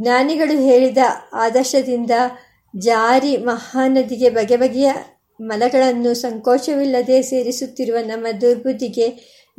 ಜ್ಞಾನಿಗಳು 0.00 0.58
ಹೇಳಿದ 0.58 0.98
ಆದರ್ಶದಿಂದ 1.32 2.10
ಜಾರಿ 2.76 3.36
ಮಹಾನದಿಗೆ 3.36 4.30
ಬಗೆ 4.30 4.56
ಬಗೆಯ 4.56 4.92
ಮಲಗಳನ್ನು 5.40 6.14
ಸಂಕೋಚವಿಲ್ಲದೆ 6.14 7.22
ಸೇರಿಸುತ್ತಿರುವ 7.22 7.98
ನಮ್ಮ 7.98 8.26
ದುರ್ಬುದ್ಧಿಗೆ 8.40 9.08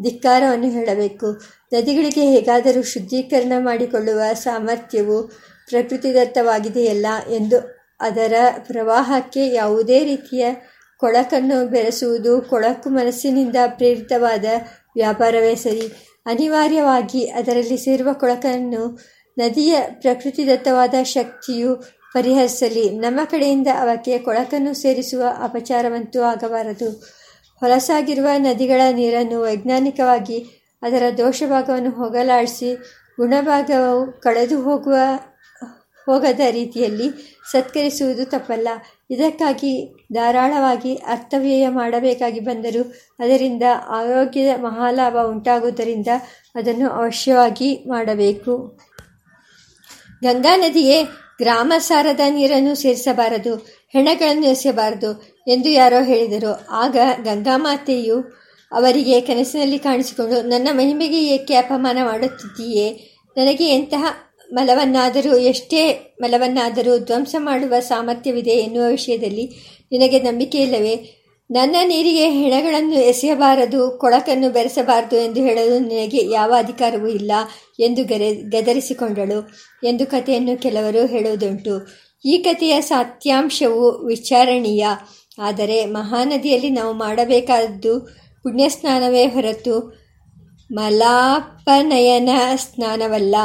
ಧಿಕ್ಕಾರವನ್ನು 0.01 0.69
ಹೇಳಬೇಕು. 0.69 1.41
ನದಿಗಳಿಗೆ 1.73 2.21
ಹೇಗಾದರೂ 2.21 2.83
ಶುದ್ಧೀಕರಣ 2.83 3.53
ಮಾಡಿಕೊಳ್ಳುವ 3.59 4.21
ಸಾಮರ್ಥ್ಯವು 4.33 5.27
ಪ್ರಕೃತಿದತ್ತವಾಗಿದೆಯಲ್ಲ 5.69 7.05
ಎಂದು 7.29 7.79
ಅದರ 7.99 8.33
ಪ್ರವಾಹಕ್ಕೆ 8.59 9.47
ಯಾವುದೇ 9.47 10.03
ರೀತಿಯ 10.03 10.45
ಕೊಳಕನ್ನು 10.99 11.67
ಬೆರೆಸುವುದು 11.67 12.41
ಕೊಳಕು 12.41 12.89
ಮನಸ್ಸಿನಿಂದ 12.89 13.55
ಪ್ರೇರಿತವಾದ 13.67 14.45
ವ್ಯಾಪಾರವೇ 14.95 15.55
ಸರಿ. 15.55 15.87
ಅನಿವಾರ್ಯವಾಗಿ 16.25 17.29
ಅದರಲ್ಲಿ 17.29 17.77
ಸೇರುವ 17.77 18.13
ಕೊಳಕನ್ನು 18.13 18.99
ನದಿಯ 19.37 19.75
ಪ್ರಕೃತಿದತ್ತವಾದ 20.01 20.93
ಶಕ್ತಿಯು 21.03 21.75
ಪರಿಹರಿಸಲಿ. 22.13 22.89
ನಮ್ಮ 22.89 23.19
ಕಡೆಯಿಂದ 23.25 23.67
ಅವಕ್ಕೆ 23.81 24.17
ಕೊಳಕನ್ನು 24.17 24.73
ಸೇರಿಸುವ 24.73 25.23
ಅಪಚಾರವಂತೂ 25.43 26.21
ಆಗಬಾರದು. 26.21 26.89
ಹೊಲಸಾಗಿರುವ 27.59 28.27
ನದಿಗಳ 28.37 28.81
ನೀರನ್ನು 28.91 29.41
ವೈಜ್ಞಾನಿಕವಾಗಿ 29.41 30.37
ಅದರ 30.81 31.03
ದೋಷಭಾಗವನ್ನು 31.17 31.89
ಹೋಗಲಾಡಿಸಿ 31.89 32.75
ಗುಣಭಾಗವು 33.19 34.21
ಕಳೆದು 34.21 34.61
ಹೋಗುವ 34.61 34.95
ಹೋಗದ 36.09 36.39
ರೀತಿಯಲ್ಲಿ 36.49 37.07
ಸತ್ಕರಿಸುವುದು 37.51 38.25
ತಪ್ಪಲ್ಲ. 38.25 38.69
ಇದಕ್ಕಾಗಿ 39.11 39.73
ಧಾರಾಳವಾಗಿ 40.13 40.93
ಅರ್ಥವ್ಯಯ 40.95 41.65
ಮಾಡಬೇಕಾಗಿ 41.69 42.39
ಬಂದರೂ 42.39 42.83
ಅದರಿಂದ 43.19 43.63
ಆರೋಗ್ಯದ 43.87 44.51
ಮಹಾಲಾಭ 44.59 45.15
ಉಂಟಾಗುವುದರಿಂದ 45.29 46.07
ಅದನ್ನು 46.55 46.89
ಅವಶ್ಯವಾಗಿ 46.89 47.69
ಮಾಡಬೇಕು. 47.87 48.53
ಗಂಗಾ 50.23 50.53
ನದಿಗೆ 50.55 51.03
ಗ್ರಾಮ 51.37 51.73
ಸಾರದ 51.77 52.19
ನೀರನ್ನು 52.29 52.75
ಸೇರಿಸಬಾರದು, 52.75 53.53
ಹೆಣಗಳನ್ನು 53.93 54.47
ಎಸೆಯಬಾರದು 54.47 55.11
ಎಂದು 55.47 55.69
ಯಾರೋ 55.69 55.99
ಹೇಳಿದರು. 56.03 56.51
ಆಗ 56.83 56.95
ಗಂಗಾಮಾತೆಯು 57.23 58.17
ಅವರಿಗೆ 58.71 59.21
ಕನಸಿನಲ್ಲಿ 59.21 59.79
ಕಾಣಿಸಿಕೊಂಡು, 59.79 60.37
ನನ್ನ 60.47 60.67
ಮಹಿಮೆಗೆ 60.71 61.21
ಏಕೆ 61.27 61.55
ಅಪಮಾನ 61.55 61.97
ಮಾಡುತ್ತಿದ್ದೀಯೇ? 62.03 62.87
ನನಗೆ 63.37 63.65
ಎಂತಹ 63.75 64.03
ಮಲವನ್ನಾದರೂ, 64.51 65.37
ಎಷ್ಟೇ 65.37 66.15
ಮಲವನ್ನಾದರೂ 66.21 66.97
ಧ್ವಂಸ 66.97 67.35
ಮಾಡುವ 67.39 67.73
ಸಾಮರ್ಥ್ಯವಿದೆ 67.79 68.49
ಎನ್ನುವ 68.49 68.87
ವಿಷಯದಲ್ಲಿ 68.87 69.45
ನಿನಗೆ 69.91 70.19
ನಂಬಿಕೆ 70.19 70.57
ಇಲ್ಲವೇ? 70.57 71.15
ನನ್ನ 71.51 71.75
ನೀರಿಗೆ 71.83 72.29
ಹೆಣಗಳನ್ನು 72.29 72.93
ಎಸೆಯಬಾರದು, 72.93 73.91
ಕೊಳಕನ್ನು 73.91 74.49
ಬೆರೆಸಬಾರದು 74.49 75.15
ಎಂದು 75.15 75.43
ಹೇಳಲು 75.43 75.79
ನಿನಗೆ 75.79 76.31
ಯಾವ 76.31 76.53
ಅಧಿಕಾರವೂ 76.57 77.07
ಇಲ್ಲ 77.07 77.31
ಎಂದು 77.79 78.03
ಗೆರೆ, 78.03 78.33
ಗದರಿಸಿಕೊಂಡಳು 78.33 79.49
ಎಂದು 79.83 80.05
ಕಥೆಯನ್ನು 80.05 80.61
ಕೆಲವರು 80.61 81.05
ಹೇಳುವುದುಂಟು. 81.05 81.87
ಈ 82.25 82.37
ಕಥೆಯ 82.37 82.81
ಸತ್ಯಾಂಶವು 82.81 84.05
ವಿಚಾರಣೀಯ. 84.05 84.85
ಆದರೆ 85.41 85.85
ಮಹಾನದಿಯಲ್ಲಿ 85.85 86.69
ನಾವು 86.69 86.93
ಮಾಡಬೇಕಾದದ್ದು 86.93 87.99
ಪುಣ್ಯಸ್ನಾನವೇ 88.43 89.25
ಹೊರತು 89.25 89.99
ಮಲಾಪನಯನ 90.71 92.29
ಸ್ನಾನವಲ್ಲ. 92.55 93.35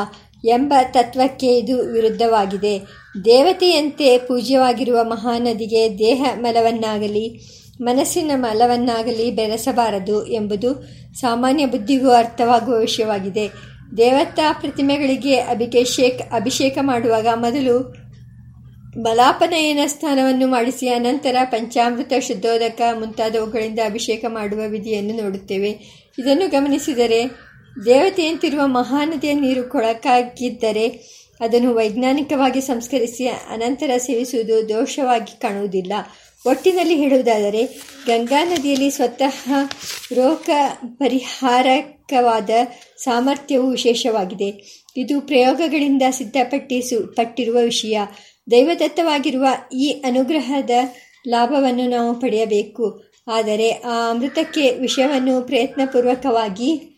ಎಂಬ 0.45 0.75
ತತ್ವಕ್ಕೆ 0.91 1.59
ಇದು 1.59 1.93
ವಿರುದ್ಧವಾಗಿದೆ. 1.93 2.79
ದೇವತೆಯಂತೆ 3.25 4.19
ಪೂಜ್ಯವಾಗಿರುವ 4.19 5.05
ಮಹಾನದಿಗೆ 5.05 5.99
ದೇಹ 5.99 6.25
ಮಲವನ್ನಾಗಲಿ, 6.41 7.41
ಮನಸ್ಸಿನ 7.81 8.31
ಮಲವನ್ನಾಗಲಿ 8.35 9.31
ಬೆರೆಸಬಾರದು 9.31 10.27
ಎಂಬುದು 10.27 10.83
ಸಾಮಾನ್ಯ 11.15 11.67
ಬುದ್ಧಿಗೂ 11.67 12.11
ಅರ್ಥವಾಗುವ 12.11 12.79
ವಿಷಯವಾಗಿದೆ. 12.79 13.49
ದೇವತಾ 13.97 14.53
ಪ್ರತಿಮೆಗಳಿಗೆ 14.53 15.37
ಅಭಿಷೇಕ 15.37 16.21
ಅಭಿಷೇಕ 16.33 16.79
ಮಾಡುವಾಗ 16.81 17.27
ಮೊದಲು 17.35 18.05
ಬಲಾಪನಯನ 19.03 19.79
ಸ್ಥಾನವನ್ನು 19.87 20.47
ಮಾಡಿಸಿ, 20.47 20.89
ಅನಂತರ 20.89 21.37
ಪಂಚಾಮೃತ 21.45 22.13
ಶುದ್ಧೋದಕ 22.21 22.81
ಮುಂತಾದವುಗಳಿಂದ 22.99 23.79
ಅಭಿಷೇಕ 23.85 24.25
ಮಾಡುವ 24.29 24.61
ವಿಧಿಯನ್ನು 24.67 25.23
ನೋಡುತ್ತೇವೆ. 25.23 25.71
ಇದನ್ನು 26.19 26.51
ಗಮನಿಸಿದರೆ 26.51 27.54
ದೇವತೆಯಂತಿರುವ 27.85 28.67
ಮಹಾನದಿಯ 28.67 29.33
ನೀರು 29.33 29.69
ಕೊಳಕಾಗಿದ್ದರೆ 29.69 30.89
ಅದನ್ನು 31.41 31.75
ವೈಜ್ಞಾನಿಕವಾಗಿ 31.75 32.61
ಸಂಸ್ಕರಿಸಿ 32.61 33.27
ಅನಂತರ 33.27 33.91
ಸೇವಿಸುವುದು 33.97 34.69
ದೋಷವಾಗಿ 34.69 35.41
ಕಾಣುವುದಿಲ್ಲ. 35.41 35.93
ಒಟ್ಟಿನಲ್ಲಿ 36.47 36.95
ಹೇಳುವುದಾದರೆ, 36.95 37.65
ಗಂಗಾ 38.07 38.45
ನದಿಯಲ್ಲಿ 38.45 38.91
ಸ್ವತಃ 38.91 39.51
ರೋಗ 40.13 40.51
ಪರಿಹಾರಕವಾದ 40.95 42.51
ಸಾಮರ್ಥ್ಯವು 42.97 43.71
ವಿಶೇಷವಾಗಿದೆ. 43.71 44.83
ಇದು 44.97 45.21
ಪ್ರಯೋಗಗಳಿಂದ 45.21 46.03
ಸಿದ್ಧಪಟ್ಟಿಸು, 46.11 47.15
ಪಟ್ಟಿರುವ 47.15 47.61
ವಿಷಯ. 47.61 47.99
ದೈವದತ್ತವಾಗಿರುವ 48.51 49.47
ಈ 49.73 49.89
ಅನುಗ್ರಹದ 49.89 50.71
ಲಾಭವನ್ನು 51.29 51.91
ನಾವು 51.91 52.21
ಪಡೆಯಬೇಕು. 52.21 53.05
ಆದರೆ 53.29 53.71
ಆ 53.71 54.11
ಅಮೃತಕ್ಕೆ 54.11 54.71
ವಿಷಯವನ್ನು 54.71 55.43
ಪ್ರಯತ್ನಪೂರ್ವಕವಾಗಿ 55.43 56.94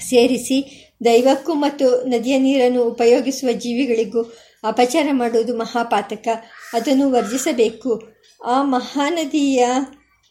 ಸೇರಿಸಿ 0.00 0.90
ದೈವಕ್ಕೂ 1.04 1.54
ಮತ್ತು 1.54 2.08
ನದಿಯ 2.08 2.38
ನೀರನ್ನು 2.38 2.84
ಉಪಯೋಗಿಸುವ 2.84 3.52
ಜೀವಿಗಳಿಗೂ 3.52 4.22
ಅಪಚಾರ 4.64 5.08
ಮಾಡುವುದು 5.12 5.56
ಮಹಾಪಾತಕ. 5.56 6.28
ಅದನ್ನು 6.72 7.12
ವರ್ಜಿಸಬೇಕು. 7.12 8.02
ಆ 8.46 8.62
ಮಹಾನದಿಯ 8.62 9.66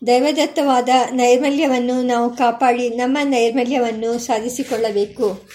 ದೈವದತ್ತವಾದ 0.08 0.89
ನೈರ್ಮಲ್ಯವನ್ನು 1.12 2.01
ನಾವು 2.01 2.29
ಕಾಪಾಡಿ 2.29 2.89
ನಮ್ಮ 2.89 3.17
ನೈರ್ಮಲ್ಯವನ್ನು 3.24 4.20
ಸಾಧಿಸಿಕೊಳ್ಳಬೇಕು. 4.20 5.50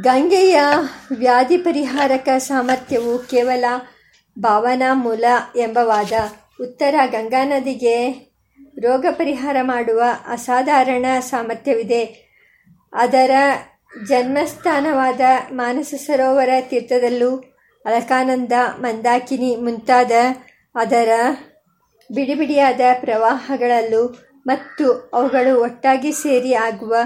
ಗಂಗೆಯ 0.00 0.60
ವ್ಯಾಧಿ 1.18 1.56
ಪರಿಹಾರಕ 1.56 2.28
ಸಾಮರ್ಥ್ಯವು 2.38 3.18
ಕೇವಲ 3.18 3.64
ಭಾವನಾ 4.38 4.94
ಮೂಲ 4.94 5.24
ಎಂಬ 5.56 5.78
ವಾದ. 5.82 6.12
ಉತ್ತರ 6.60 6.94
ಗಂಗಾ 7.10 7.44
ನದಿಗೆ 7.44 8.33
ರೋಗ 8.80 9.06
ಪರಿಹಾರ 9.10 9.56
ಮಾಡುವ 9.62 10.02
ಅಸಾಧಾರಣ 10.28 11.06
ಸಾಮರ್ಥ್ಯವಿದೆ. 11.20 12.30
ಅದರ 12.92 13.30
ಜನ್ಮಸ್ಥಾನವಾದ 14.08 15.20
ಮಾನಸ 15.52 15.94
ಸರೋವರ 15.96 16.48
ತೀರ್ಥದಲ್ಲೂ 16.60 17.36
ಅಲಕಾನಂದ, 17.84 18.52
ಮಂದಾಕಿನಿ 18.76 19.56
ಮುಂತಾದ 19.56 20.12
ಅದರ 20.74 21.08
ಬಿಡಿಬಿಡಿಯಾದ 22.12 22.80
ಪ್ರವಾಹಗಳಲ್ಲೂ 23.00 24.20
ಮತ್ತು 24.46 25.10
ಅವುಗಳು 25.14 25.60
ಒಟ್ಟಾಗಿ 25.60 26.12
ಸೇರಿ 26.12 26.54
ಆಗುವ 26.54 26.96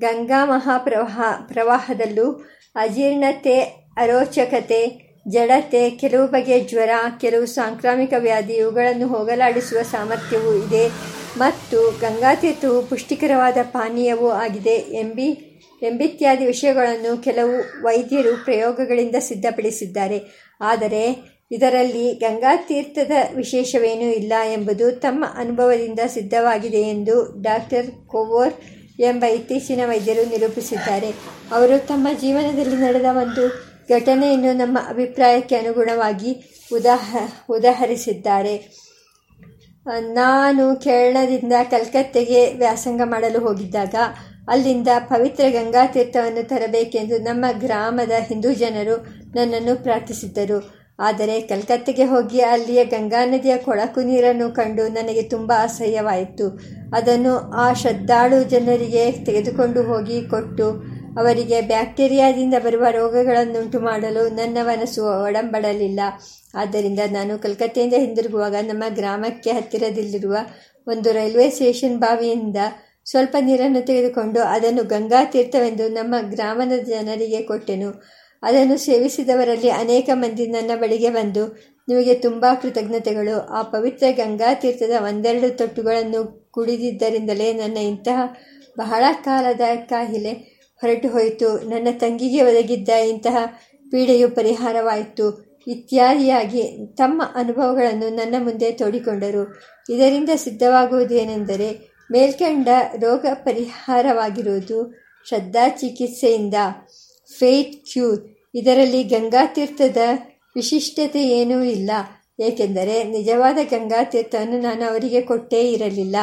ಗಂಗಾ 0.00 0.44
ಮಹಾಪ್ರವಾಹ 0.44 1.20
ಪ್ರವಾಹದಲ್ಲೂ 1.48 2.48
ಅಜೀರ್ಣತೆ, 2.74 3.60
ಅರೋಚಕತೆ 3.96 5.01
ಜಡತೆ, 5.28 5.90
ಕೆಲವು 5.90 6.26
ಬಗೆಯ 6.26 6.60
ಜ್ವರ, 6.60 6.90
ಕೆಲವು 7.20 7.46
ಸಾಂಕ್ರಾಮಿಕ 7.46 8.12
ವ್ಯಾಧಿ, 8.18 8.52
ಇವುಗಳನ್ನು 8.52 9.06
ಹೋಗಲಾಡಿಸುವ 9.06 9.82
ಸಾಮರ್ಥ್ಯವೂ 9.82 10.66
ಇದೆ. 10.66 10.88
ಮತ್ತು 11.38 11.98
ಗಂಗಾತೀರ್ಥವು 12.00 12.82
ಪುಷ್ಟಿಕರವಾದ 12.82 13.56
ಪಾನೀಯವೂ 13.62 14.28
ಆಗಿದೆ. 14.28 14.70
ಎಂಬಿ, 14.70 15.28
ಎಂಬಿತ್ಯಾದಿ 15.82 16.46
ವಿಷಯಗಳನ್ನು 16.46 17.22
ಕೆಲವು 17.22 17.82
ವೈದ್ಯರು 17.82 18.44
ಪ್ರಯೋಗಗಳಿಂದ 18.44 19.16
ಸಿದ್ಧಪಡಿಸಿದ್ದಾರೆ. 19.18 20.20
ಆದರೆ, 20.60 21.32
ಇದರಲ್ಲಿ 21.50 22.12
ಗಂಗಾತೀರ್ಥದ 22.12 23.12
ವಿಶೇಷವೇನೂ 23.36 24.10
ಇಲ್ಲ 24.10 24.32
ಎಂಬುದು 24.52 24.90
ತಮ್ಮ 24.90 25.24
ಅನುಭವದಿಂದ 25.36 26.00
ಸಿದ್ಧವಾಗಿದೆ 26.06 26.78
ಎಂದು 26.78 27.42
ಡಾಕ್ಟರ್ 27.42 27.86
ಕೋವೋರ್ 28.06 28.54
ಎಂಬ 29.00 29.24
ಇತ್ತೀಚಿನ 29.24 29.80
ವೈದ್ಯರು 29.86 30.30
ನಿರೂಪಿಸಿದ್ದಾರೆ. 30.30 31.10
ಅವರು 31.52 31.86
ತಮ್ಮ 31.86 32.08
ಜೀವನದಲ್ಲಿ 32.20 32.76
ನಡೆದ 32.76 33.04
ಒಂದು 33.04 33.71
ಘಟನೆಯನ್ನು 33.94 34.52
ನಮ್ಮ 34.52 34.78
ಅಭಿಪ್ರಾಯಕ್ಕೆ 34.88 35.56
ಅನುಗುಣವಾಗಿ 35.56 36.32
ಉದಾಹ, 36.72 37.16
ಉದಾಹರಿಸಿದ್ದಾರೆ. 37.50 38.54
ನಾನು 40.14 40.64
ಕೇರಳದಿಂದ 40.76 41.54
ಕಲ್ಕತ್ತೆಗೆ 41.70 42.40
ವ್ಯಾಸಂಗ 42.54 43.00
ಮಾಡಲು 43.04 43.40
ಹೋಗಿದ್ದಾಗ 43.40 43.94
ಅಲ್ಲಿಂದ 44.48 44.90
ಪವಿತ್ರ 45.08 45.44
ಗಂಗಾ 45.50 45.82
ತೀರ್ಥವನ್ನು 45.86 46.42
ತರಬೇಕೆಂದು 46.48 47.16
ನಮ್ಮ 47.18 47.44
ಗ್ರಾಮದ 47.58 48.14
ಹಿಂದೂ 48.20 48.52
ಜನರು 48.52 48.96
ನನ್ನನ್ನು 49.34 49.74
ಪ್ರಾರ್ಥಿಸಿದ್ದರು. 49.82 50.58
ಆದರೆ 50.98 51.36
ಕಲ್ಕತ್ತೆಗೆ 51.40 52.04
ಹೋಗಿ 52.04 52.40
ಅಲ್ಲಿಯ 52.40 52.84
ಗಂಗಾ 52.84 53.20
ನದಿಯ 53.24 53.54
ಕೊಳಕು 53.56 54.00
ನೀರನ್ನು 54.00 54.48
ಕಂಡು 54.50 54.84
ನನಗೆ 54.88 55.22
ತುಂಬ 55.22 55.52
ಅಸಹ್ಯವಾಯಿತು. 55.62 56.46
ಅದನ್ನು 56.96 57.34
ಆ 57.56 57.66
ಶ್ರದ್ಧಾಳು 57.72 58.38
ಜನರಿಗೆ 58.44 59.04
ತೆಗೆದುಕೊಂಡು 59.24 59.82
ಹೋಗಿ 59.82 60.18
ಕೊಟ್ಟು 60.28 60.66
ಅವರಿಗೆ 61.18 61.60
ಬ್ಯಾಕ್ಟೀರಿಯಾದಿಂದ 61.60 62.54
ಬರುವ 62.64 62.84
ರೋಗಗಳನ್ನುಂಟು 62.90 63.80
ಮಾಡಲು 63.80 64.28
ನನ್ನ 64.28 64.58
ಮನಸ್ಸು 64.62 65.24
ಒಡಂಬಡಲಿಲ್ಲ. 65.24 66.00
ಆದ್ದರಿಂದ 66.54 67.00
ನಾನು 67.10 67.38
ಕಲ್ಕತ್ತೆಯಿಂದ 67.38 67.94
ಹಿಂದಿರುಗುವಾಗ 67.94 68.54
ನಮ್ಮ 68.62 68.84
ಗ್ರಾಮಕ್ಕೆ 68.88 69.50
ಹತ್ತಿರದಲ್ಲಿರುವ 69.50 70.36
ಒಂದು 70.86 71.12
ರೈಲ್ವೆ 71.12 71.50
ಸ್ಟೇಷನ್ 71.50 71.98
ಬಾವಿಯಿಂದ 71.98 72.56
ಸ್ವಲ್ಪ 73.04 73.36
ನೀರನ್ನು 73.40 73.86
ತೆಗೆದುಕೊಂಡು 73.86 74.40
ಅದನ್ನು 74.40 74.84
ಗಂಗಾ 74.84 75.24
ತೀರ್ಥವೆಂದು 75.24 75.88
ನಮ್ಮ 75.88 76.14
ಗ್ರಾಮದ 76.20 76.72
ಜನರಿಗೆ 76.82 77.42
ಕೊಟ್ಟೆನು. 77.42 78.02
ಅದನ್ನು 78.42 78.76
ಸೇವಿಸಿದವರಲ್ಲಿ 78.76 79.70
ಅನೇಕ 79.70 80.10
ಮಂದಿ 80.12 80.46
ನನ್ನ 80.46 80.70
ಬಳಿಗೆ 80.76 81.10
ಬಂದು, 81.10 81.46
ನಿಮಗೆ 81.88 82.14
ತುಂಬ 82.14 82.46
ಕೃತಜ್ಞತೆಗಳು. 82.62 83.40
ಆ 83.40 83.62
ಪವಿತ್ರ 83.62 84.06
ಗಂಗಾ 84.10 84.54
ತೀರ್ಥದ 84.54 84.90
ಒಂದೆರಡು 84.90 85.56
ತೊಟ್ಟುಗಳನ್ನು 85.56 86.50
ಕುಡಿದಿದ್ದರಿಂದಲೇ 86.50 87.52
ನನ್ನ 87.52 87.76
ಇಂತಹ 87.76 88.34
ಬಹಳ 88.78 89.04
ಕಾಲದ 89.24 89.60
ಕಾಯಿಲೆ 89.86 90.51
ಹೊರಟು 90.82 91.08
ಹೋಯಿತು. 91.08 91.70
ನನ್ನ 91.70 91.88
ತಂಗಿಗೆ 91.98 92.42
ಒದಗಿದ್ದ 92.42 92.88
ಇಂತಹ 92.88 93.36
ಪೀಡೆಯು 93.90 94.28
ಪರಿಹಾರವಾಯಿತು. 94.28 95.52
ಇತ್ಯಾದಿಯಾಗಿ 95.66 96.94
ತಮ್ಮ 96.96 97.22
ಅನುಭವಗಳನ್ನು 97.34 98.08
ನನ್ನ 98.08 98.34
ಮುಂದೆ 98.38 98.72
ತೋಡಿಕೊಂಡರು. 98.72 99.60
ಇದರಿಂದ 99.90 100.30
ಸಿದ್ಧವಾಗುವುದೇನೆಂದರೆ, 100.34 101.96
ಮೇಲ್ಕಂಡ 102.12 102.68
ರೋಗ 103.00 103.26
ಪರಿಹಾರವಾಗಿರುವುದು 103.34 104.94
ಶ್ರದ್ಧಾ 105.28 105.68
ಚಿಕಿತ್ಸೆಯಿಂದ. 105.68 106.54
Faith 107.38 107.86
cure. 107.92 108.26
ಇದರಲ್ಲಿ 108.54 109.02
ಗಂಗಾತೀರ್ಥದ 109.02 109.96
ವಿಶಿಷ್ಟತೆ 110.54 111.28
ಏನೂ 111.28 111.62
ಇಲ್ಲ. 111.62 111.90
ಏಕೆಂದರೆ, 112.40 113.04
ನಿಜವಾದ 113.04 113.58
ಗಂಗಾತೀರ್ಥವನ್ನು 113.70 114.60
ನಾನು 114.60 114.84
ಅವರಿಗೆ 114.84 115.20
ಕೊಟ್ಟೇ 115.20 115.72
ಇರಲಿಲ್ಲ. 115.72 116.16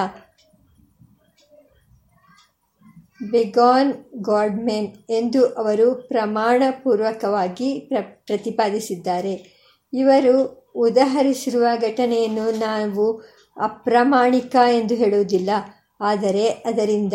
ಬೆಗಾನ್ 3.19 3.91
ಗಾಡ್ಮೆನ್ 4.21 4.88
ಎಂದು 5.09 5.45
ಅವರು 5.45 5.88
ಪ್ರಮಾಣಪೂರ್ವಕವಾಗಿ 5.95 7.69
ಪ್ರ, 7.79 7.97
ಪ್ರತಿಪಾದಿಸಿದ್ದಾರೆ. 8.25 9.33
ಇವರು 9.93 10.35
ಉದಾಹರಿಸಿರುವ 10.75 11.65
ಘಟನೆಯನ್ನು 11.81 12.45
ನಾವು 12.59 13.05
ಅಪ್ರಾಮಾಣಿಕ 13.57 14.55
ಎಂದು 14.79 14.95
ಹೇಳುವುದಿಲ್ಲ, 14.95 15.49
ಆದರೆ 16.01 16.45
ಅದರಿಂದ 16.49 17.13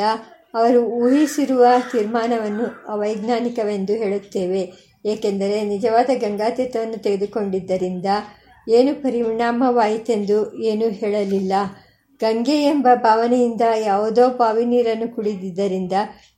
ಅವರು 0.55 0.81
ಊಹಿಸಿರುವ 0.87 1.65
ತೀರ್ಮಾನವನ್ನು 1.93 2.67
ಅವೈಜ್ಞಾನಿಕವೆಂದು 2.89 3.93
ಹೇಳುತ್ತೇವೆ. 3.93 4.63
ಏಕೆಂದರೆ 5.07 5.65
ನಿಜವಾದ 5.65 6.11
ಗಂಗಾತೀತವನ್ನು 6.15 6.99
ತೆಗೆದುಕೊಂಡಿದ್ದರಿಂದ 7.03 8.07
ಏನು 8.69 8.93
ಪರಿಣಾಮವಾಯಿತೆಂದು 9.03 10.39
ಏನೂ 10.63 10.87
ಹೇಳಲಿಲ್ಲ. 10.91 11.53
ಗಂಗೆ 12.25 12.57
ಎಂಬ 12.65 12.89
ಭಾವನೆಯಿಂದ 12.95 13.65
ಯಾವುದೋ 13.85 14.29
ಬಾವಿ 14.29 14.65
ನೀರನ್ನು 14.65 15.09
ಕುಡಿದಿದ್ದರಿಂದ 15.17 15.93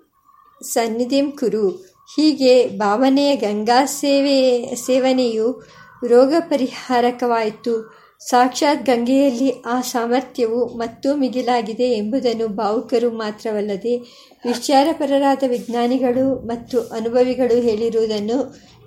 ಸನ್ನಿಧಿಂ 0.65 1.31
ಕುರು. 1.31 1.95
ಹೀಗೆ 2.17 2.69
ಭಾವನೆಯ 2.69 3.37
ಗಂಗಾ 3.37 3.85
ಸೇವೆ, 3.85 4.75
ಸೇವನೆಯು 4.75 5.69
ರೋಗ 6.07 6.35
ಪರಿಹಾರಕವಾಯಿತು. 6.41 8.00
ಸಾಕ್ಷಾತ್ 8.21 8.87
ಗಂಗೆಯಲ್ಲಿ 8.87 9.51
ಆ 9.67 9.81
ಸಾಮರ್ಥ್ಯವು 9.81 10.67
ಮತ್ತೂ 10.67 11.15
ಮಿಗಿಲಾಗಿದೆ 11.15 11.85
ಎಂಬುದನ್ನು 11.85 12.49
ಭಾವುಕರು 12.49 13.11
ಮಾತ್ರವಲ್ಲದೆ 13.11 13.97
ವಿಚಾರಪರರಾದ 14.45 15.43
ವಿಜ್ಞಾನಿಗಳು 15.47 16.47
ಮತ್ತು 16.47 16.81
ಅನುಭವಿಗಳು 16.81 17.61
ಹೇಳಿರುವುದನ್ನು 17.61 18.43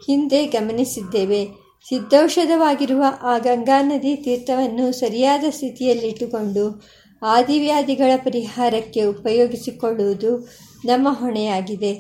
ಹಿಂದೆ 0.06 0.46
ಗಮನಿಸಿದ್ದೇವೆ. 0.46 1.46
ಸಿದ್ಧೌಷಧವಾಗಿರುವ 1.88 3.04
ಆ 3.22 3.38
ಗಂಗಾ 3.38 3.82
ನದಿ 3.82 4.16
ತೀರ್ಥವನ್ನು 4.16 4.92
ಸರಿಯಾದ 4.92 5.44
ಸ್ಥಿತಿಯಲ್ಲಿಟ್ಟುಕೊಂಡು 5.50 6.84
ಆದಿವ್ಯಾಧಿಗಳ 7.26 8.12
ಪರಿಹಾರಕ್ಕೆ 8.16 9.04
ಉಪಯೋಗಿಸಿಕೊಳ್ಳುವುದು 9.04 10.50
ನಮ್ಮ 10.86 11.08
ಹೊಣೆಯಾಗಿದೆ. 11.12 11.94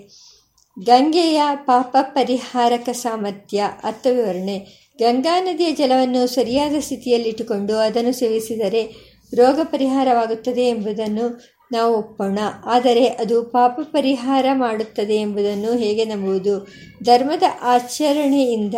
ಗಂಗೆಯ 0.83 1.41
ಪಾಪ 1.53 1.95
ಪರಿಹಾರಕ 2.01 2.89
ಸಾಮರ್ಥ್ಯ, 2.89 3.63
ಅರ್ಥವಿವರಣೆ. 3.83 4.82
ಗಂಗಾ 4.99 5.41
ನದಿಯ 5.41 5.71
ಜಲವನ್ನು 5.71 6.27
ಸರಿಯಾದ 6.27 6.75
ಸ್ಥಿತಿಯಲ್ಲಿಟ್ಟುಕೊಂಡು 6.79 7.77
ಅದನ್ನು 7.77 8.11
ಸೇವಿಸಿದರೆ 8.11 8.83
ರೋಗ 9.35 9.59
ಪರಿಹಾರವಾಗುತ್ತದೆ 9.63 10.61
ಎಂಬುದನ್ನು 10.61 11.41
ನಾವು 11.71 11.97
ಒಪ್ಪೋಣ. 11.97 12.39
ಆದರೆ 12.65 13.05
ಅದು 13.05 13.43
ಪಾಪ 13.43 13.79
ಪರಿಹಾರ 13.83 14.45
ಮಾಡುತ್ತದೆ 14.53 15.15
ಎಂಬುದನ್ನು 15.15 15.77
ಹೇಗೆ 15.77 16.05
ನಂಬುವುದು? 16.05 16.67
ಧರ್ಮದ 17.03 17.43
ಆಚರಣೆಯಿಂದ 17.61 18.75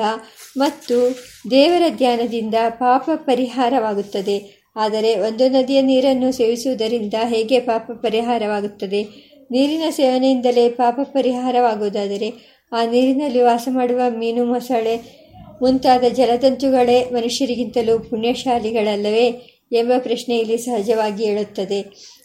ಮತ್ತು 0.58 1.18
ದೇವರ 1.52 1.84
ಧ್ಯಾನದಿಂದ 1.98 2.56
ಪಾಪ 2.70 3.10
ಪರಿಹಾರವಾಗುತ್ತದೆ. 3.16 4.66
ಆದರೆ 4.76 5.20
ಒಂದು 5.20 5.50
ನದಿಯ 5.50 5.82
ನೀರನ್ನು 5.82 6.32
ಸೇವಿಸುವುದರಿಂದ 6.32 7.14
ಹೇಗೆ 7.24 7.60
ಪಾಪ 7.60 7.92
ಪರಿಹಾರವಾಗುತ್ತದೆ? 7.92 9.04
ನೀರಿನ 9.52 9.84
ಸೇವನೆಯಿಂದಲೇ 9.90 10.70
ಪಾಪ 10.70 11.00
ಪರಿಹಾರವಾಗುವುದಾದರೆ 11.04 12.34
ಆ 12.72 12.86
ನೀರಿನಲ್ಲಿ 12.86 13.42
ವಾಸ 13.42 13.68
ಮಾಡುವ 13.72 14.02
ಮೀನು 14.10 14.46
ಮೊಸಳೆ 14.46 15.25
ಮುಂತಾದ 15.62 16.04
ಜಲತಂತುಗಳೇ 16.14 17.04
ಮನುಷ್ಯರಿಗಿಂತಲೂ 17.04 18.00
ಪುಣ್ಯಶಾಲಿಗಳಲ್ಲವೇ 18.00 19.28
ಎಂಬ 19.72 19.92
ಪ್ರಶ್ನೆ 19.98 20.38
ಇಲ್ಲಿ 20.38 20.58
ಸಹಜವಾಗಿ 20.58 21.26
ಹೇಳುತ್ತದೆ 21.26 21.80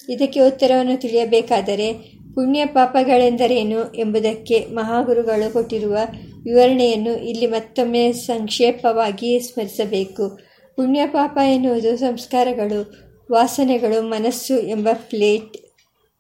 ಇದಕ್ಕೆ 0.08 0.40
ಉತ್ತರವನ್ನು 0.40 1.00
ತಿಳಿಯಬೇಕಾದರೆ 1.00 1.92
ಪುಣ್ಯ 2.34 2.66
ಪಾಪಗಳೆಂದರೇನು 2.66 3.92
ಎಂಬುದಕ್ಕೆ 3.94 4.66
ಮಹಾಗುರುಗಳು 4.66 5.52
ಕೊಟ್ಟಿರುವ 5.52 5.96
ವಿವರಣೆಯನ್ನು 6.44 7.16
ಇಲ್ಲಿ 7.16 7.46
ಮತ್ತೊಮ್ಮೆ 7.46 8.12
ಸಂಕ್ಷೇಪವಾಗಿ 8.12 9.40
ಸ್ಮರಿಸಬೇಕು. 9.40 10.38
ಪುಣ್ಯ 10.76 11.06
ಪಾಪ 11.06 11.38
ಎನ್ನುವುದು 11.54 11.96
ಸಂಸ್ಕಾರಗಳು, 11.96 12.94
ವಾಸನೆಗಳು, 13.32 14.02
ಮನಸ್ಸು 14.02 14.58
ಎಂಬ 14.58 14.88
ಪ್ಲೇಟ್, 15.08 15.56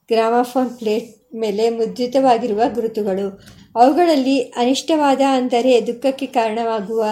ಗ್ರಾಮಫೋನ್ 0.08 0.78
ಪ್ಲೇಟ್ 0.78 1.19
ಮೇಲೆ 1.34 1.70
ಮುದ್ರಿತವಾಗಿರುವ 1.70 2.62
ಗುರುತುಗಳು. 2.74 3.40
ಅವುಗಳಲ್ಲಿ 3.76 4.40
ಅನಿಷ್ಟವಾದ 4.40 5.20
ಅಂದರೆ 5.32 5.86
ದುಃಖಕ್ಕೆ 5.86 6.26
ಕಾರಣವಾಗುವ 6.26 7.04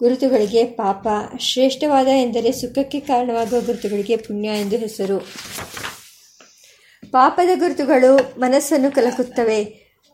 ಗುರುತುಗಳಿಗೆ 0.00 0.64
ಪಾಪ, 0.64 1.08
ಶ್ರೇಷ್ಠವಾದ 1.38 2.06
ಎಂದರೆ 2.06 2.52
ಸುಖಕ್ಕೆ 2.52 3.00
ಕಾರಣವಾಗುವ 3.00 3.60
ಗುರುತುಗಳಿಗೆ 3.60 4.16
ಪುಣ್ಯ 4.16 4.48
ಎಂದು 4.48 4.76
ಹೆಸರು. 4.76 5.18
ಪಾಪದ 7.10 7.48
ಗುರುತುಗಳು 7.54 8.40
ಮನಸ್ಸನ್ನು 8.40 8.94
ಕಲಕುತ್ತವೆ, 8.94 9.64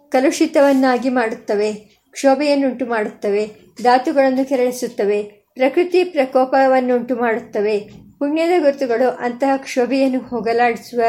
ಕಲುಷಿತವನ್ನಾಗಿ 0.09 1.09
ಮಾಡುತ್ತವೆ, 1.09 1.73
ಕ್ಷೋಭೆಯನ್ನುಂಟು 2.11 2.87
ಮಾಡುತ್ತವೆ, 2.87 3.51
ಧಾತುಗಳನ್ನು 3.83 4.49
ಕೆರಳಿಸುತ್ತವೆ, 4.49 5.23
ಪ್ರಕೃತಿ 5.55 6.05
ಪ್ರಕೋಪವನ್ನುಂಟು 6.05 7.17
ಮಾಡುತ್ತವೆ. 7.17 7.79
ಪುಣ್ಯದ 8.19 8.63
ಗುರುತುಗಳು 8.63 9.11
ಅಂತಹ 9.11 9.57
ಕ್ಷೋಭೆಯನ್ನು 9.57 10.19
ಹೋಗಲಾಡಿಸುವ 10.19 11.03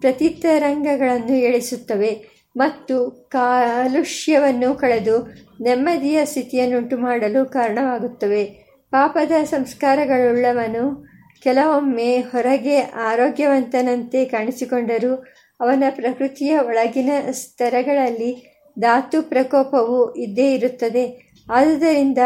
ಪ್ರತಿತರಂಗಗಳನ್ನು 0.00 1.36
ಎಳಿಸುತ್ತವೆ 1.36 2.38
ಮತ್ತು 2.56 3.10
ಕಾಲುಷ್ಯವನ್ನು 3.10 4.74
ಕಳೆದು 4.74 5.16
ನೆಮ್ಮದಿಯ 5.62 6.24
ಸ್ಥಿತಿಯನ್ನುಂಟು 6.24 6.96
ಮಾಡಲು 6.96 7.50
ಕಾರಣವಾಗುತ್ತವೆ. 7.50 8.44
ಪಾಪದ 8.90 9.32
ಸಂಸ್ಕಾರಗಳುಳ್ಳವನು 9.44 11.06
ಕೆಲವೊಮ್ಮೆ 11.42 12.20
ಹೊರಗೆ 12.20 12.80
ಆರೋಗ್ಯವಂತನಂತೆ 12.80 14.24
ಕಾಣಿಸಿಕೊಂಡರೂ 14.24 15.14
ಅವನ 15.60 15.84
ಪ್ರಕೃತಿಯ 15.90 16.58
ಒಳಗಿನ 16.58 17.10
ಸ್ತರಗಳಲ್ಲಿ 17.30 18.32
ಧಾತು 18.78 19.22
ಪ್ರಕೋಪವು 19.22 20.14
ಇದ್ದೇ 20.14 20.54
ಇರುತ್ತದೆ. 20.54 21.34
ಆದುದರಿಂದ 21.52 22.18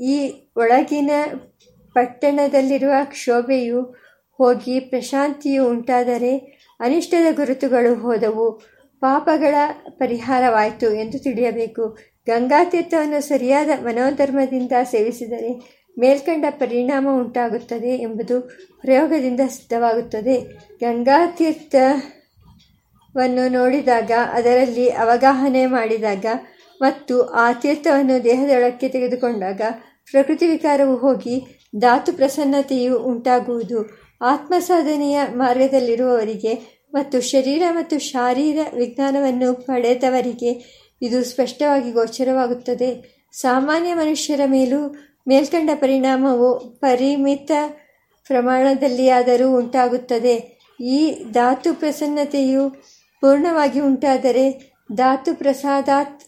ಈ 0.00 0.16
ಒಳಗಿನ 0.56 1.10
ಪಟ್ಟಣದಲ್ಲಿರುವ 1.94 2.92
ಕ್ಷೋಭೆಯು 3.04 3.82
ಹೋಗಿ 4.38 4.80
ಪ್ರಶಾಂತಿಯು 4.80 5.68
ಉಂಟಾದರೆ 5.68 6.61
ಅನಿಷ್ಟದ 6.82 7.36
ಗುರುತುಗಳು 7.36 7.94
ಹೋದವು. 7.94 8.62
ಪಾಪಗಳ 9.00 9.54
ಪರಿಹಾರವಾಯಿತು 9.90 10.94
ಎಂದು 10.94 11.22
ತಿಳಿಯಬೇಕು. 11.22 11.98
ಗಂಗಾತೀರ್ಥವನ್ನು 12.26 13.20
ಸರಿಯಾದ 13.20 13.68
ಮನೋಧರ್ಮದಿಂದ 13.82 14.72
ಸೇವಿಸಿದರೆ 14.82 15.82
ಮೇಲ್ಕಂಡ 15.98 16.44
ಪರಿಣಾಮ 16.50 17.08
ಉಂಟಾಗುತ್ತದೆ 17.12 17.88
ಎಂಬುದು 17.88 18.50
ಪ್ರಯೋಗದಿಂದ 18.80 19.40
ಸಿದ್ಧವಾಗುತ್ತದೆ. 19.48 20.60
ಗಂಗಾತೀರ್ಥವನ್ನು 20.80 23.48
ನೋಡಿದಾಗ, 23.48 24.10
ಅದರಲ್ಲಿ 24.32 24.88
ಅವಗಾಹನೆ 24.88 25.66
ಮಾಡಿದಾಗ 25.66 26.26
ಮತ್ತು 26.80 27.22
ಆ 27.22 27.52
ತೀರ್ಥವನ್ನು 27.52 28.24
ದೇಹದೊಳಕ್ಕೆ 28.24 28.88
ತೆಗೆದುಕೊಂಡಾಗ 28.88 29.60
ಪ್ರಕೃತಿ 30.10 30.46
ವಿಕಾರವು 30.46 30.96
ಹೋಗಿ 30.96 31.62
ಧಾತು 31.78 32.12
ಪ್ರಸನ್ನತೆಯು 32.12 32.98
ಉಂಟಾಗುವುದು. 32.98 34.02
ಆತ್ಮ 34.22 34.54
ಸಾಧನೆಯ 34.58 35.20
ಮಾರ್ಗದಲ್ಲಿರುವವರಿಗೆ 35.34 36.82
ಮತ್ತು 36.94 37.20
ಶರೀರ 37.20 37.62
ಮತ್ತು 37.70 37.98
ಶಾರೀರ 37.98 38.58
ವಿಜ್ಞಾನವನ್ನು 38.74 39.54
ಪಡೆದವರಿಗೆ 39.54 40.82
ಇದು 41.02 41.24
ಸ್ಪಷ್ಟವಾಗಿ 41.24 41.90
ಗೋಚರವಾಗುತ್ತದೆ. 41.90 43.22
ಸಾಮಾನ್ಯ 43.32 43.94
ಮನುಷ್ಯರ 43.94 44.40
ಮೇಲೂ 44.46 44.94
ಮೇಲ್ಕಂಡ 45.28 45.70
ಪರಿಣಾಮವು 45.74 46.70
ಪರಿಮಿತ 46.70 47.50
ಪ್ರಮಾಣದಲ್ಲಿಯಾದರೂ 48.24 49.56
ಉಂಟಾಗುತ್ತದೆ. 49.56 50.62
ಈ 50.80 51.32
ಧಾತು 51.32 51.74
ಪ್ರಸನ್ನತೆಯು 51.74 52.82
ಪೂರ್ಣವಾಗಿ 53.20 53.80
ಉಂಟಾದರೆ 53.80 54.74
ಧಾತು 54.92 55.38
ಪ್ರಸಾದಾತ್ 55.38 56.20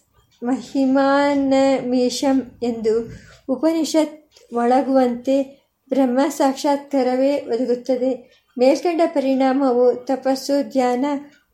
ಮಹಿಮಾನಮೇಶಂ 0.43 2.43
ಎಂದು 2.63 3.13
ಉಪನಿಷತ್ 3.49 4.25
ಮೊಳಗುವಂತೆ 4.53 5.64
ಬ್ರಹ್ಮ 5.95 6.19
ಸಾಕ್ಷಾತ್ಕಾರವೇ 6.29 7.37
ಒದಗುತ್ತದೆ. 7.37 8.43
ಮೇಲ್ಕಂಡ 8.59 9.01
ಪರಿಣಾಮವು 9.07 9.95
ತಪಸ್ಸು, 9.95 10.71
ಧ್ಯಾನ 10.71 11.05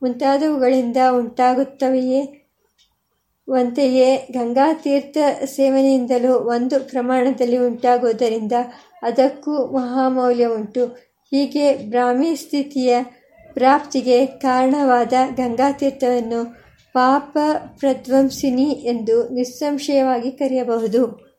ಮುಂತಾದವುಗಳಿಂದ 0.03 0.97
ಉಂಟಾಗುತ್ತವೆಯೇ? 1.11 2.37
ವಂತೆಯೇ 3.49 4.27
ಗಂಗಾ 4.31 4.73
ತೀರ್ಥ 4.73 5.17
ಸೇವನೆಯಿಂದಲೂ 5.45 6.33
ಒಂದು 6.33 6.89
ಪ್ರಮಾಣದಲ್ಲಿ 6.89 7.57
ಉಂಟಾಗುವುದರಿಂದ 7.57 8.51
ಅದಕ್ಕೂ 9.03 9.65
ಮಹಾಮೌಲ್ಯ 9.77 10.45
ಉಂಟು 10.45 10.85
ಹೀಗೆ 11.31 11.73
ಬ್ರಾಹ್ಮಿ 11.73 12.35
ಸ್ಥಿತಿಯ 12.35 13.03
ಪ್ರಾಪ್ತಿಗೆ 13.53 14.25
ಕಾರಣವಾದ 14.25 15.13
ಗಂಗಾ 15.35 15.71
ತೀರ್ಥವನ್ನು 15.71 16.61
ಪಾಪ 16.93 17.37
ಪ್ರಧ್ವಂಸಿನಿ 17.79 18.63
ಎಂದು 18.63 19.29
ನಿಸ್ಸಂಶಯವಾಗಿ 19.29 20.31
ಕರೆಯಬಹುದು. 20.31 21.30